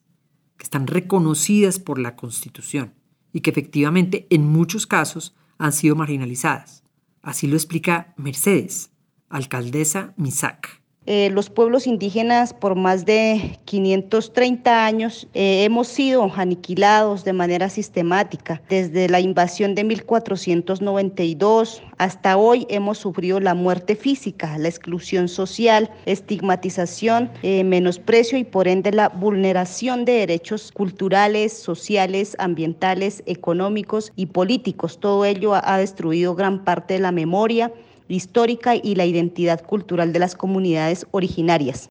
que 0.59 0.65
están 0.65 0.87
reconocidas 0.87 1.79
por 1.79 1.99
la 1.99 2.17
Constitución 2.17 2.95
y 3.33 3.41
que 3.41 3.51
efectivamente 3.51 4.27
en 4.31 4.47
muchos 4.47 4.87
casos 4.87 5.35
han 5.59 5.73
sido 5.73 5.97
marginalizadas. 5.97 6.85
Así 7.23 7.47
lo 7.47 7.57
explica 7.57 8.15
Mercedes, 8.17 8.93
alcaldesa 9.29 10.15
Misac. 10.17 10.80
Eh, 11.07 11.31
los 11.31 11.49
pueblos 11.49 11.87
indígenas 11.87 12.53
por 12.53 12.75
más 12.75 13.07
de 13.07 13.59
530 13.65 14.85
años 14.85 15.27
eh, 15.33 15.65
hemos 15.65 15.89
sido 15.89 16.31
aniquilados 16.37 17.25
de 17.25 17.33
manera 17.33 17.71
sistemática. 17.71 18.61
Desde 18.69 19.09
la 19.09 19.19
invasión 19.19 19.75
de 19.75 19.85
1492 19.85 21.83
hasta 21.97 22.37
hoy 22.37 22.67
hemos 22.69 22.99
sufrido 22.99 23.41
la 23.41 23.55
muerte 23.55 23.97
física, 23.97 24.59
la 24.59 24.69
exclusión 24.69 25.29
social, 25.29 25.91
estigmatización, 26.05 27.31
eh, 27.43 27.65
menosprecio 27.65 28.37
y 28.37 28.45
por 28.45 28.69
ende 28.69 28.93
la 28.93 29.09
vulneración 29.09 30.05
de 30.05 30.13
derechos 30.13 30.71
culturales, 30.71 31.55
sociales, 31.55 32.37
ambientales, 32.39 33.23
económicos 33.25 34.13
y 34.17 34.27
políticos. 34.27 35.01
Todo 35.01 35.25
ello 35.25 35.55
ha 35.55 35.79
destruido 35.79 36.35
gran 36.35 36.63
parte 36.63 36.95
de 36.95 37.01
la 37.01 37.11
memoria 37.11 37.73
histórica 38.15 38.75
y 38.77 38.95
la 38.95 39.07
identidad 39.07 39.65
cultural 39.65 40.13
de 40.13 40.19
las 40.19 40.35
comunidades 40.35 41.07
originarias. 41.11 41.89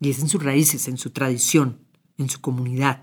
Y 0.00 0.10
es 0.10 0.20
en 0.20 0.28
sus 0.28 0.42
raíces, 0.42 0.88
en 0.88 0.98
su 0.98 1.10
tradición, 1.10 1.78
en 2.18 2.28
su 2.28 2.40
comunidad, 2.40 3.02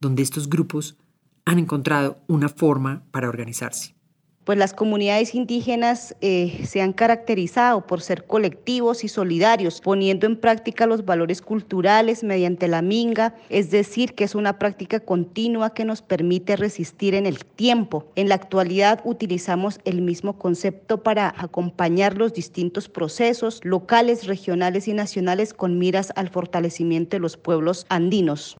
donde 0.00 0.22
estos 0.22 0.48
grupos 0.48 0.96
han 1.44 1.58
encontrado 1.58 2.18
una 2.26 2.48
forma 2.48 3.04
para 3.10 3.28
organizarse 3.28 3.94
pues 4.44 4.58
las 4.58 4.74
comunidades 4.74 5.34
indígenas 5.34 6.14
eh, 6.20 6.64
se 6.66 6.82
han 6.82 6.92
caracterizado 6.92 7.86
por 7.86 8.00
ser 8.00 8.24
colectivos 8.24 9.04
y 9.04 9.08
solidarios, 9.08 9.80
poniendo 9.80 10.26
en 10.26 10.36
práctica 10.36 10.86
los 10.86 11.04
valores 11.04 11.40
culturales 11.40 12.22
mediante 12.22 12.68
la 12.68 12.82
minga, 12.82 13.34
es 13.48 13.70
decir, 13.70 14.14
que 14.14 14.24
es 14.24 14.34
una 14.34 14.58
práctica 14.58 15.00
continua 15.00 15.74
que 15.74 15.84
nos 15.84 16.02
permite 16.02 16.56
resistir 16.56 17.14
en 17.14 17.26
el 17.26 17.44
tiempo. 17.44 18.06
En 18.16 18.28
la 18.28 18.34
actualidad 18.34 19.00
utilizamos 19.04 19.80
el 19.84 20.02
mismo 20.02 20.38
concepto 20.38 21.02
para 21.02 21.34
acompañar 21.36 22.16
los 22.16 22.34
distintos 22.34 22.88
procesos 22.88 23.60
locales, 23.64 24.26
regionales 24.26 24.88
y 24.88 24.92
nacionales 24.92 25.54
con 25.54 25.78
miras 25.78 26.12
al 26.16 26.28
fortalecimiento 26.28 27.16
de 27.16 27.20
los 27.20 27.36
pueblos 27.36 27.86
andinos. 27.88 28.56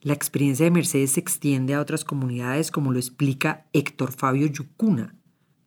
La 0.00 0.12
experiencia 0.12 0.64
de 0.64 0.70
Mercedes 0.70 1.12
se 1.12 1.20
extiende 1.20 1.74
a 1.74 1.80
otras 1.80 2.04
comunidades, 2.04 2.70
como 2.70 2.92
lo 2.92 2.98
explica 2.98 3.66
Héctor 3.72 4.12
Fabio 4.12 4.46
Yucuna, 4.46 5.17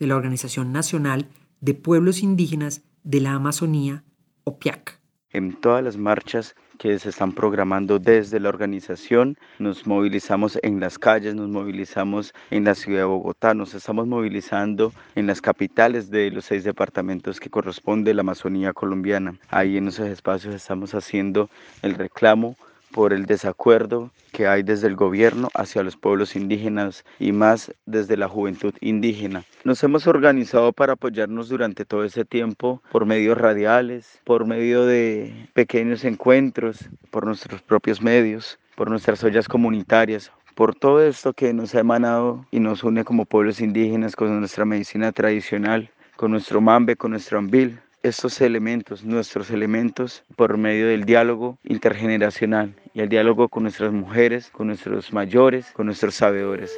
de 0.02 0.08
la 0.08 0.16
Organización 0.16 0.74
Nacional 0.74 1.28
de 1.60 1.76
Pueblos 1.76 2.24
Indígenas 2.24 2.82
de 3.04 3.22
la 3.22 3.34
Amazonía, 3.34 4.04
OPIAC. 4.46 5.00
En 5.30 5.54
todas 5.54 5.84
las 5.84 5.96
marchas 5.96 6.56
que 6.80 6.98
se 6.98 7.10
están 7.10 7.34
programando 7.34 8.00
desde 8.00 8.40
la 8.40 8.50
organización. 8.50 9.38
Nos 9.60 9.86
movilizamos 9.86 10.58
en 10.64 10.80
las 10.80 10.98
calles, 10.98 11.36
nos 11.36 11.48
movilizamos 11.50 12.34
en 12.50 12.64
la 12.64 12.74
ciudad 12.74 13.02
de 13.02 13.06
Bogotá, 13.06 13.54
nos 13.54 13.76
estamos 13.76 14.08
movilizando 14.08 14.92
en 15.14 15.28
las 15.28 15.40
capitales 15.40 16.10
de 16.10 16.32
los 16.32 16.46
seis 16.46 16.64
departamentos 16.64 17.40
que 17.40 17.52
corresponde 17.52 18.16
la 18.16 18.22
Amazonía 18.22 18.74
colombiana. 18.74 19.36
Ahí 19.50 19.78
en 19.78 19.90
esos 19.90 20.08
espacios 20.08 20.56
estamos 20.56 20.96
haciendo 20.96 21.52
el 21.84 21.94
reclamo 21.94 22.56
por 22.92 23.14
el 23.14 23.26
desacuerdo 23.26 24.12
que 24.32 24.48
hay 24.48 24.64
desde 24.64 24.88
el 24.88 24.96
gobierno 24.96 25.50
hacia 25.54 25.84
los 25.84 25.98
pueblos 25.98 26.36
indígenas 26.36 27.04
y 27.20 27.32
más 27.32 27.74
desde 27.86 28.18
la 28.18 28.28
juventud 28.28 28.74
indígena. 28.82 29.44
Nos 29.64 29.84
hemos 29.84 30.08
organizado 30.08 30.74
para 30.74 30.94
apoyarnos 30.94 31.50
durante 31.50 31.86
todo 31.86 32.04
ese 32.04 32.26
tiempo 32.26 32.82
por 32.92 33.06
medios 33.06 33.38
radiales, 33.38 34.20
por 34.24 34.46
medio 34.46 34.86
de 34.86 35.48
pequeños 35.54 36.04
encuentros, 36.06 36.90
por 37.10 37.26
nuestros 37.26 37.62
propios 37.62 38.02
medios, 38.02 38.58
por 38.76 38.90
nuestras 38.90 39.24
ollas 39.24 39.48
comunitarias, 39.48 40.32
por 40.56 40.76
todo 40.76 41.02
esto 41.02 41.34
que 41.34 41.54
nos 41.54 41.76
ha 41.76 41.80
emanado 41.80 42.46
y 42.52 42.60
nos 42.60 42.84
une 42.84 43.04
como 43.04 43.26
pueblos 43.26 43.62
indígenas 43.62 44.16
con 44.16 44.38
nuestra 44.40 44.66
medicina 44.66 45.12
tradicional, 45.12 45.90
con 46.16 46.32
nuestro 46.32 46.62
mambe, 46.62 46.96
con 46.96 47.12
nuestro 47.12 47.40
ambil, 47.40 47.80
estos 48.04 48.42
elementos, 48.42 49.04
nuestros 49.04 49.52
elementos, 49.52 50.24
por 50.36 50.58
medio 50.58 50.88
del 50.88 51.06
diálogo 51.06 51.58
intergeneracional 51.64 52.74
y 52.94 53.02
el 53.02 53.10
diálogo 53.10 53.50
con 53.50 53.64
nuestras 53.64 53.94
mujeres, 53.94 54.50
con 54.52 54.68
nuestros 54.68 55.14
mayores, 55.14 55.72
con 55.72 55.86
nuestros 55.86 56.16
sabedores. 56.16 56.72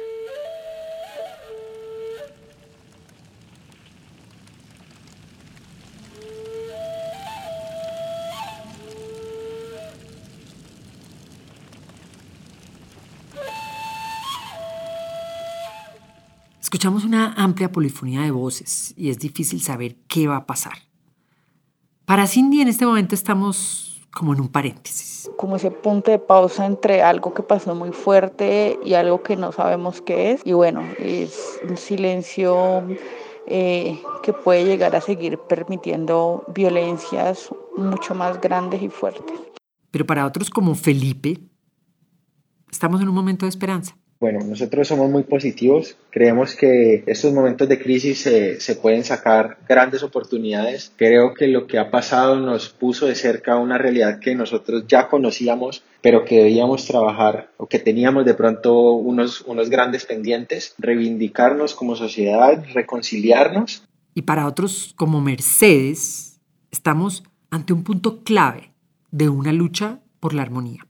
Escuchamos 16.60 17.04
una 17.04 17.32
amplia 17.34 17.70
polifonía 17.70 18.22
de 18.22 18.30
voces 18.30 18.94
y 18.96 19.08
es 19.08 19.18
difícil 19.18 19.60
saber 19.60 19.96
qué 20.08 20.26
va 20.26 20.36
a 20.36 20.46
pasar. 20.46 20.74
Para 22.04 22.26
Cindy 22.26 22.60
en 22.60 22.68
este 22.68 22.84
momento 22.84 23.14
estamos 23.14 23.93
como 24.14 24.32
en 24.32 24.40
un 24.40 24.48
paréntesis. 24.48 25.30
Como 25.36 25.56
ese 25.56 25.70
punto 25.70 26.10
de 26.10 26.18
pausa 26.18 26.64
entre 26.64 27.02
algo 27.02 27.34
que 27.34 27.42
pasó 27.42 27.74
muy 27.74 27.92
fuerte 27.92 28.78
y 28.84 28.94
algo 28.94 29.22
que 29.22 29.36
no 29.36 29.52
sabemos 29.52 30.00
qué 30.00 30.32
es. 30.32 30.40
Y 30.44 30.52
bueno, 30.52 30.82
es 30.98 31.60
un 31.68 31.76
silencio 31.76 32.84
eh, 33.46 34.00
que 34.22 34.32
puede 34.32 34.64
llegar 34.64 34.94
a 34.96 35.00
seguir 35.00 35.38
permitiendo 35.38 36.44
violencias 36.54 37.50
mucho 37.76 38.14
más 38.14 38.40
grandes 38.40 38.82
y 38.82 38.88
fuertes. 38.88 39.38
Pero 39.90 40.06
para 40.06 40.24
otros 40.26 40.48
como 40.48 40.74
Felipe, 40.74 41.40
estamos 42.70 43.00
en 43.02 43.08
un 43.08 43.14
momento 43.14 43.46
de 43.46 43.50
esperanza. 43.50 43.96
Bueno, 44.24 44.38
nosotros 44.42 44.88
somos 44.88 45.10
muy 45.10 45.24
positivos. 45.24 45.98
Creemos 46.08 46.56
que 46.56 47.04
estos 47.06 47.34
momentos 47.34 47.68
de 47.68 47.78
crisis 47.78 48.22
se, 48.22 48.58
se, 48.58 48.74
pueden 48.74 49.04
sacar 49.04 49.58
grandes 49.68 50.02
oportunidades. 50.02 50.94
Creo 50.96 51.34
que 51.34 51.46
lo 51.46 51.66
que 51.66 51.78
ha 51.78 51.90
pasado 51.90 52.40
nos 52.40 52.70
puso 52.70 53.04
de 53.04 53.16
cerca 53.16 53.58
una 53.58 53.76
realidad 53.76 54.20
que 54.20 54.34
nosotros 54.34 54.86
ya 54.88 55.08
conocíamos, 55.08 55.84
pero 56.00 56.24
que 56.24 56.38
debíamos 56.38 56.86
trabajar 56.86 57.50
o 57.58 57.66
que 57.66 57.78
teníamos 57.78 58.24
de 58.24 58.32
pronto 58.32 58.92
unos, 58.94 59.42
unos 59.42 59.68
grandes 59.68 60.06
pendientes. 60.06 60.74
Reivindicarnos 60.78 61.74
como 61.74 61.94
sociedad, 61.94 62.64
reconciliarnos. 62.72 63.84
Y 64.14 64.22
para 64.22 64.46
otros 64.46 64.94
como 64.96 65.20
Mercedes, 65.20 66.40
estamos 66.70 67.24
ante 67.50 67.74
un 67.74 67.84
punto 67.84 68.22
clave 68.22 68.72
de 69.10 69.28
una 69.28 69.52
lucha 69.52 70.00
por 70.18 70.32
la 70.32 70.40
armonía 70.40 70.86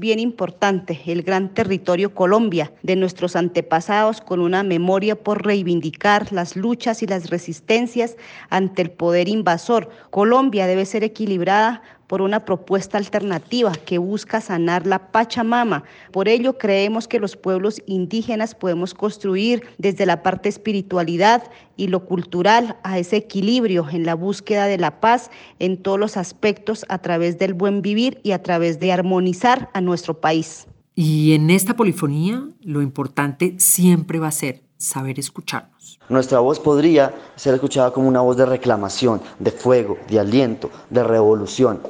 bien 0.00 0.20
importante, 0.20 1.00
el 1.06 1.24
gran 1.24 1.52
territorio 1.52 2.14
Colombia 2.14 2.72
de 2.84 2.94
nuestros 2.94 3.34
antepasados 3.34 4.20
con 4.20 4.38
una 4.38 4.62
memoria 4.62 5.16
por 5.16 5.44
reivindicar 5.44 6.32
las 6.32 6.54
luchas 6.54 7.02
y 7.02 7.08
las 7.08 7.30
resistencias 7.30 8.16
ante 8.48 8.82
el 8.82 8.92
poder 8.92 9.28
invasor. 9.28 9.90
Colombia 10.10 10.68
debe 10.68 10.86
ser 10.86 11.02
equilibrada 11.02 11.82
por 12.08 12.22
una 12.22 12.44
propuesta 12.44 12.98
alternativa 12.98 13.72
que 13.72 13.98
busca 13.98 14.40
sanar 14.40 14.86
la 14.86 15.12
Pachamama. 15.12 15.84
Por 16.10 16.28
ello 16.28 16.58
creemos 16.58 17.06
que 17.06 17.20
los 17.20 17.36
pueblos 17.36 17.80
indígenas 17.86 18.56
podemos 18.56 18.94
construir 18.94 19.62
desde 19.78 20.06
la 20.06 20.22
parte 20.24 20.48
espiritualidad 20.48 21.44
y 21.76 21.86
lo 21.86 22.04
cultural 22.06 22.76
a 22.82 22.98
ese 22.98 23.16
equilibrio 23.16 23.86
en 23.88 24.04
la 24.04 24.14
búsqueda 24.14 24.66
de 24.66 24.78
la 24.78 25.00
paz 25.00 25.30
en 25.60 25.76
todos 25.76 26.00
los 26.00 26.16
aspectos 26.16 26.84
a 26.88 26.98
través 26.98 27.38
del 27.38 27.54
buen 27.54 27.82
vivir 27.82 28.20
y 28.24 28.32
a 28.32 28.42
través 28.42 28.80
de 28.80 28.90
armonizar 28.90 29.70
a 29.74 29.80
nuestro 29.80 30.20
país. 30.20 30.66
Y 30.94 31.34
en 31.34 31.50
esta 31.50 31.76
polifonía 31.76 32.42
lo 32.62 32.82
importante 32.82 33.54
siempre 33.58 34.18
va 34.18 34.28
a 34.28 34.32
ser 34.32 34.64
saber 34.78 35.18
escucharnos. 35.18 36.00
Nuestra 36.08 36.40
voz 36.40 36.58
podría 36.58 37.14
ser 37.36 37.54
escuchada 37.54 37.92
como 37.92 38.08
una 38.08 38.20
voz 38.20 38.36
de 38.36 38.46
reclamación, 38.46 39.20
de 39.38 39.50
fuego, 39.50 39.98
de 40.08 40.20
aliento, 40.20 40.70
de 40.88 41.04
revolución. 41.04 41.80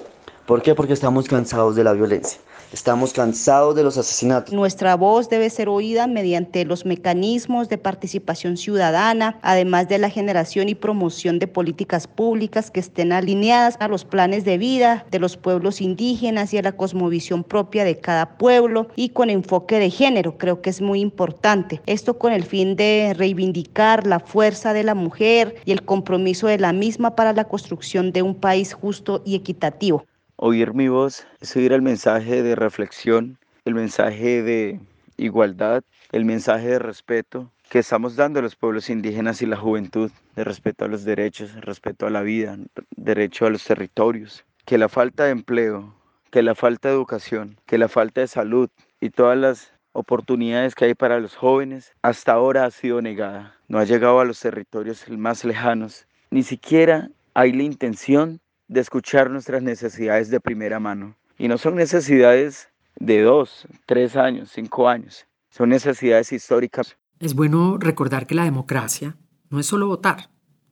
¿Por 0.49 0.63
qué? 0.63 0.75
Porque 0.75 0.95
estamos 0.95 1.29
cansados 1.29 1.77
de 1.77 1.85
la 1.85 1.93
violencia. 1.93 2.41
Estamos 2.73 3.13
cansados 3.13 3.77
de 3.77 3.83
los 3.83 3.99
asesinatos. 3.99 4.55
Nuestra 4.55 4.97
voz 4.97 5.29
debe 5.29 5.51
ser 5.51 5.69
oída 5.69 6.07
mediante 6.07 6.65
los 6.65 6.87
mecanismos 6.87 7.69
de 7.69 7.77
participación 7.77 8.57
ciudadana, 8.57 9.39
además 9.43 9.91
de 9.91 9.99
la 9.99 10.09
generación 10.09 10.71
y 10.71 10.75
promoción 10.75 11.39
de 11.39 11.49
políticas 11.49 12.07
públicas 12.07 12.71
que 12.71 12.81
estén 12.81 13.13
alineadas 13.13 13.77
a 13.79 13.89
los 13.89 14.07
planes 14.07 14.47
de 14.47 14.57
vida 14.57 15.05
de 15.11 15.19
los 15.19 15.37
pueblos 15.37 15.83
indígenas 15.83 16.55
y 16.55 16.57
a 16.57 16.63
la 16.63 16.73
cosmovisión 16.73 17.45
propia 17.45 17.85
de 17.85 17.99
cada 18.01 18.39
pueblo 18.39 18.89
y 18.97 19.11
con 19.11 19.29
enfoque 19.29 19.79
de 19.79 19.91
género. 19.91 20.39
Creo 20.39 20.63
que 20.63 20.71
es 20.71 20.81
muy 20.81 21.01
importante. 21.01 21.83
Esto 21.85 22.19
con 22.19 22.33
el 22.33 22.45
fin 22.45 22.75
de 22.75 23.13
reivindicar 23.15 24.07
la 24.07 24.19
fuerza 24.19 24.73
de 24.73 24.85
la 24.85 24.95
mujer 24.95 25.57
y 25.67 25.73
el 25.73 25.83
compromiso 25.83 26.47
de 26.47 26.59
la 26.59 26.73
misma 26.73 27.17
para 27.17 27.35
la 27.35 27.45
construcción 27.45 28.13
de 28.13 28.23
un 28.23 28.35
país 28.35 28.73
justo 28.73 29.21
y 29.27 29.35
equitativo. 29.35 30.07
Oír 30.41 30.73
mi 30.73 30.87
voz 30.87 31.27
es 31.41 31.57
oír 31.57 31.73
el 31.73 31.83
mensaje 31.83 32.45
de 32.45 32.55
reflexión, 32.55 33.39
el 33.65 33.75
mensaje 33.75 34.45
de 34.45 34.79
igualdad, 35.17 35.83
el 36.13 36.25
mensaje 36.25 36.69
de 36.69 36.79
respeto 36.79 37.51
que 37.69 37.81
estamos 37.81 38.15
dando 38.15 38.39
a 38.39 38.43
los 38.43 38.55
pueblos 38.55 38.89
indígenas 38.89 39.43
y 39.43 39.47
la 39.47 39.57
juventud, 39.57 40.13
de 40.37 40.45
respeto 40.45 40.85
a 40.85 40.89
los 40.89 41.03
derechos, 41.03 41.57
respeto 41.63 42.07
a 42.07 42.11
la 42.11 42.23
vida, 42.23 42.57
derecho 42.95 43.47
a 43.47 43.51
los 43.51 43.65
territorios, 43.65 44.45
que 44.65 44.79
la 44.79 44.89
falta 44.89 45.25
de 45.25 45.33
empleo, 45.33 45.93
que 46.31 46.45
la 46.45 46.55
falta 46.55 46.89
de 46.89 46.95
educación, 46.95 47.59
que 47.67 47.77
la 47.77 47.89
falta 47.89 48.21
de 48.21 48.29
salud 48.29 48.71
y 49.01 49.11
todas 49.11 49.37
las 49.37 49.73
oportunidades 49.91 50.77
que 50.77 50.85
hay 50.85 50.95
para 50.95 51.19
los 51.19 51.35
jóvenes 51.35 51.95
hasta 52.03 52.31
ahora 52.31 52.65
ha 52.65 52.71
sido 52.71 53.03
negada. 53.03 53.57
No 53.67 53.81
ha 53.81 53.85
llegado 53.85 54.21
a 54.21 54.25
los 54.25 54.39
territorios 54.39 55.05
más 55.11 55.45
lejanos. 55.45 56.07
Ni 56.31 56.45
siquiera 56.45 57.11
hay 57.35 57.51
la 57.51 57.65
intención 57.65 58.41
de 58.69 58.81
escuchar 58.81 59.31
nuestras 59.31 59.63
necesidades 59.63 60.31
de 60.31 60.41
primera 60.41 60.79
mano. 60.79 61.17
Y 61.39 61.49
no 61.49 61.59
son 61.59 61.75
necesidades 61.75 62.69
de 62.97 63.23
dos, 63.23 63.67
tres 63.87 64.17
años, 64.17 64.51
cinco 64.53 64.89
años. 64.89 65.27
Son 65.51 65.71
necesidades 65.71 66.33
históricas. 66.33 66.97
Es 67.19 67.35
bueno 67.35 67.79
recordar 67.79 68.27
que 68.27 68.35
la 68.35 68.45
democracia 68.45 69.17
no 69.51 69.59
es 69.59 69.67
solo 69.67 69.87
votar, 69.87 70.31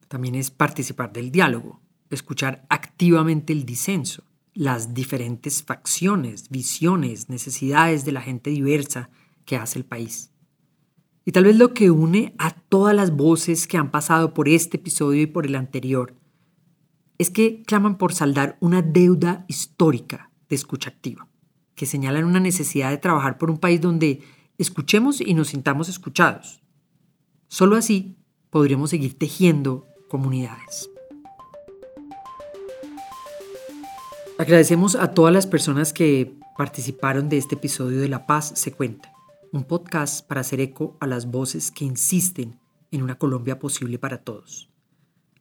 también 0.09 0.35
es 0.35 0.50
participar 0.50 1.12
del 1.12 1.32
diálogo, 1.32 1.80
escuchar 2.11 2.66
activamente 2.68 3.52
el 3.52 3.64
disenso, 3.64 4.22
las 4.52 4.94
diferentes 4.94 5.62
facciones, 5.62 6.50
visiones, 6.50 7.28
necesidades 7.28 8.04
de 8.04 8.12
la 8.12 8.20
gente 8.20 8.50
diversa 8.50 9.11
que 9.44 9.56
hace 9.56 9.78
el 9.78 9.85
país. 9.85 10.30
Y 11.24 11.32
tal 11.32 11.44
vez 11.44 11.56
lo 11.56 11.74
que 11.74 11.90
une 11.90 12.35
a 12.38 12.50
todas 12.50 12.94
las 12.94 13.16
voces 13.16 13.66
que 13.66 13.78
han 13.78 13.90
pasado 13.90 14.35
por 14.35 14.48
este 14.48 14.76
episodio 14.76 15.22
y 15.22 15.26
por 15.26 15.46
el 15.46 15.56
anterior 15.56 16.14
es 17.18 17.31
que 17.31 17.62
claman 17.62 17.98
por 17.98 18.12
saldar 18.12 18.57
una 18.61 18.83
deuda 18.83 19.44
histórica 19.48 20.31
de 20.48 20.57
escucha 20.57 20.90
activa, 20.90 21.29
que 21.74 21.87
señalan 21.87 22.24
una 22.24 22.40
necesidad 22.40 22.90
de 22.90 22.98
trabajar 22.98 23.38
por 23.38 23.50
un 23.50 23.59
país 23.59 23.81
donde 23.81 24.22
escuchemos 24.59 25.20
y 25.20 25.35
nos 25.35 25.48
sintamos 25.48 25.88
escuchados. 25.88 26.62
Solo 27.48 27.76
así 27.76 28.16
podremos 28.50 28.90
seguir 28.90 29.18
tejiendo 29.18 29.87
comunidades. 30.09 30.90
Agradecemos 34.38 34.96
a 34.96 35.12
todas 35.12 35.33
las 35.33 35.46
personas 35.46 35.92
que 35.92 36.38
participaron 36.57 37.29
de 37.29 37.38
este 37.38 37.55
episodio 37.55 38.00
de 38.00 38.09
La 38.09 38.26
Paz 38.26 38.52
se 38.55 38.72
cuenta, 38.72 39.12
un 39.52 39.64
podcast 39.64 40.26
para 40.26 40.42
hacer 40.42 40.61
eco 40.61 40.96
a 41.00 41.07
las 41.07 41.31
voces 41.31 41.70
que 41.70 41.85
insisten 41.85 42.59
en 42.90 43.02
una 43.02 43.16
Colombia 43.16 43.59
posible 43.59 43.98
para 43.98 44.18
todos. 44.18 44.70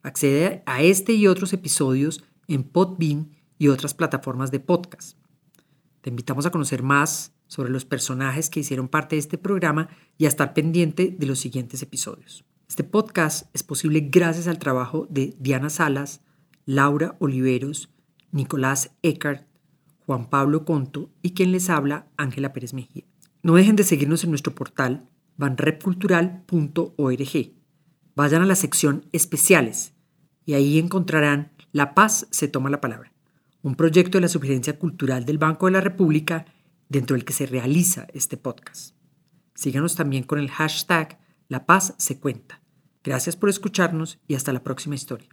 Accede 0.06 0.62
a 0.68 0.84
este 0.84 1.14
y 1.14 1.26
otros 1.26 1.52
episodios 1.52 2.24
en 2.48 2.64
Podbean 2.64 3.32
y 3.58 3.70
otras 3.70 3.96
plataformas 3.96 4.52
de 4.52 4.60
podcast. 4.60 5.18
Te 6.02 6.12
invitamos 6.12 6.46
a 6.46 6.52
conocer 6.52 6.84
más 6.84 7.34
sobre 7.48 7.72
los 7.72 7.86
personajes 7.86 8.52
que 8.52 8.60
hicieron 8.60 8.88
parte 8.88 9.16
de 9.16 9.22
este 9.22 9.40
programa 9.40 9.90
y 10.20 10.26
a 10.26 10.28
estar 10.28 10.54
pendiente 10.54 11.16
de 11.18 11.26
los 11.26 11.40
siguientes 11.40 11.82
episodios. 11.82 12.46
Este 12.70 12.84
podcast 12.84 13.48
es 13.56 13.64
posible 13.64 14.08
gracias 14.12 14.48
al 14.48 14.60
trabajo 14.60 15.08
de 15.10 15.36
Diana 15.40 15.72
Salas, 15.72 16.22
Laura 16.66 17.16
Oliveros, 17.18 17.90
Nicolás 18.32 18.92
Eckart, 19.02 19.48
Juan 20.06 20.30
Pablo 20.30 20.66
Conto 20.66 21.10
y 21.24 21.32
quien 21.32 21.52
les 21.52 21.72
habla, 21.72 22.10
Ángela 22.16 22.54
Pérez 22.54 22.76
Mejía. 22.76 23.06
No 23.42 23.56
dejen 23.56 23.76
de 23.76 23.84
seguirnos 23.84 24.24
en 24.24 24.30
nuestro 24.30 24.54
portal 24.54 25.10
banrepcultural.org. 25.38 27.52
Vayan 28.16 28.44
a 28.44 28.46
la 28.46 28.56
sección 28.56 29.08
Especiales 29.12 29.95
y 30.46 30.54
ahí 30.54 30.80
encontrarán 30.80 31.52
La 31.72 31.94
Paz 31.94 32.28
se 32.32 32.48
toma 32.48 32.70
la 32.70 32.82
palabra, 32.82 33.12
un 33.62 33.76
proyecto 33.76 34.18
de 34.18 34.22
la 34.22 34.28
Sugerencia 34.28 34.78
Cultural 34.78 35.26
del 35.26 35.38
Banco 35.38 35.66
de 35.66 35.74
la 35.74 35.82
República 35.82 36.46
dentro 36.88 37.16
del 37.16 37.26
que 37.26 37.34
se 37.34 37.46
realiza 37.46 38.08
este 38.14 38.38
podcast. 38.38 38.96
Síganos 39.56 39.96
también 39.96 40.24
con 40.24 40.40
el 40.40 40.52
hashtag 40.52 41.18
La 41.48 41.66
Paz 41.66 41.96
se 41.98 42.20
cuenta. 42.20 42.62
Gracias 43.04 43.36
por 43.36 43.50
escucharnos 43.50 44.20
y 44.28 44.36
hasta 44.36 44.54
la 44.54 44.64
próxima 44.64 44.96
historia. 44.96 45.30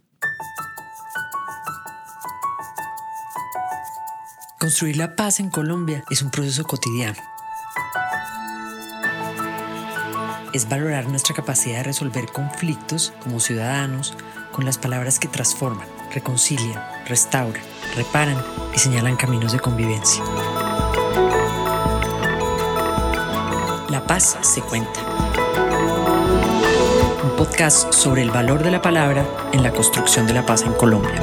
Construir 4.59 4.95
la 4.95 5.15
paz 5.17 5.41
en 5.41 5.49
Colombia 5.49 6.05
es 6.09 6.21
un 6.21 6.31
proceso 6.31 6.63
cotidiano. 6.63 7.19
Es 10.53 10.69
valorar 10.69 11.09
nuestra 11.09 11.35
capacidad 11.35 11.79
de 11.79 11.83
resolver 11.83 12.27
conflictos 12.31 13.13
como 13.23 13.41
ciudadanos 13.41 14.15
con 14.53 14.63
las 14.63 14.77
palabras 14.77 15.19
que 15.19 15.27
transforman, 15.27 15.87
reconcilian, 16.13 16.81
restauran, 17.05 17.61
reparan 17.97 18.37
y 18.73 18.79
señalan 18.79 19.17
caminos 19.17 19.51
de 19.51 19.59
convivencia. 19.59 20.23
La 23.89 24.05
paz 24.07 24.37
se 24.41 24.61
cuenta. 24.61 25.01
Un 27.23 27.35
podcast 27.35 27.91
sobre 27.91 28.21
el 28.21 28.31
valor 28.31 28.63
de 28.63 28.71
la 28.71 28.81
palabra 28.81 29.25
en 29.51 29.61
la 29.61 29.73
construcción 29.73 30.25
de 30.25 30.33
la 30.33 30.45
paz 30.45 30.61
en 30.61 30.73
Colombia 30.73 31.21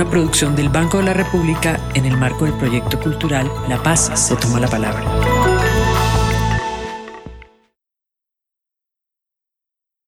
una 0.00 0.08
producción 0.08 0.56
del 0.56 0.70
Banco 0.70 0.96
de 0.96 1.04
la 1.04 1.12
República 1.12 1.78
en 1.94 2.06
el 2.06 2.16
marco 2.16 2.46
del 2.46 2.54
proyecto 2.54 2.98
cultural 2.98 3.50
La 3.68 3.82
Paz 3.82 4.10
se 4.14 4.34
toma 4.36 4.58
la 4.58 4.68
palabra. 4.68 5.29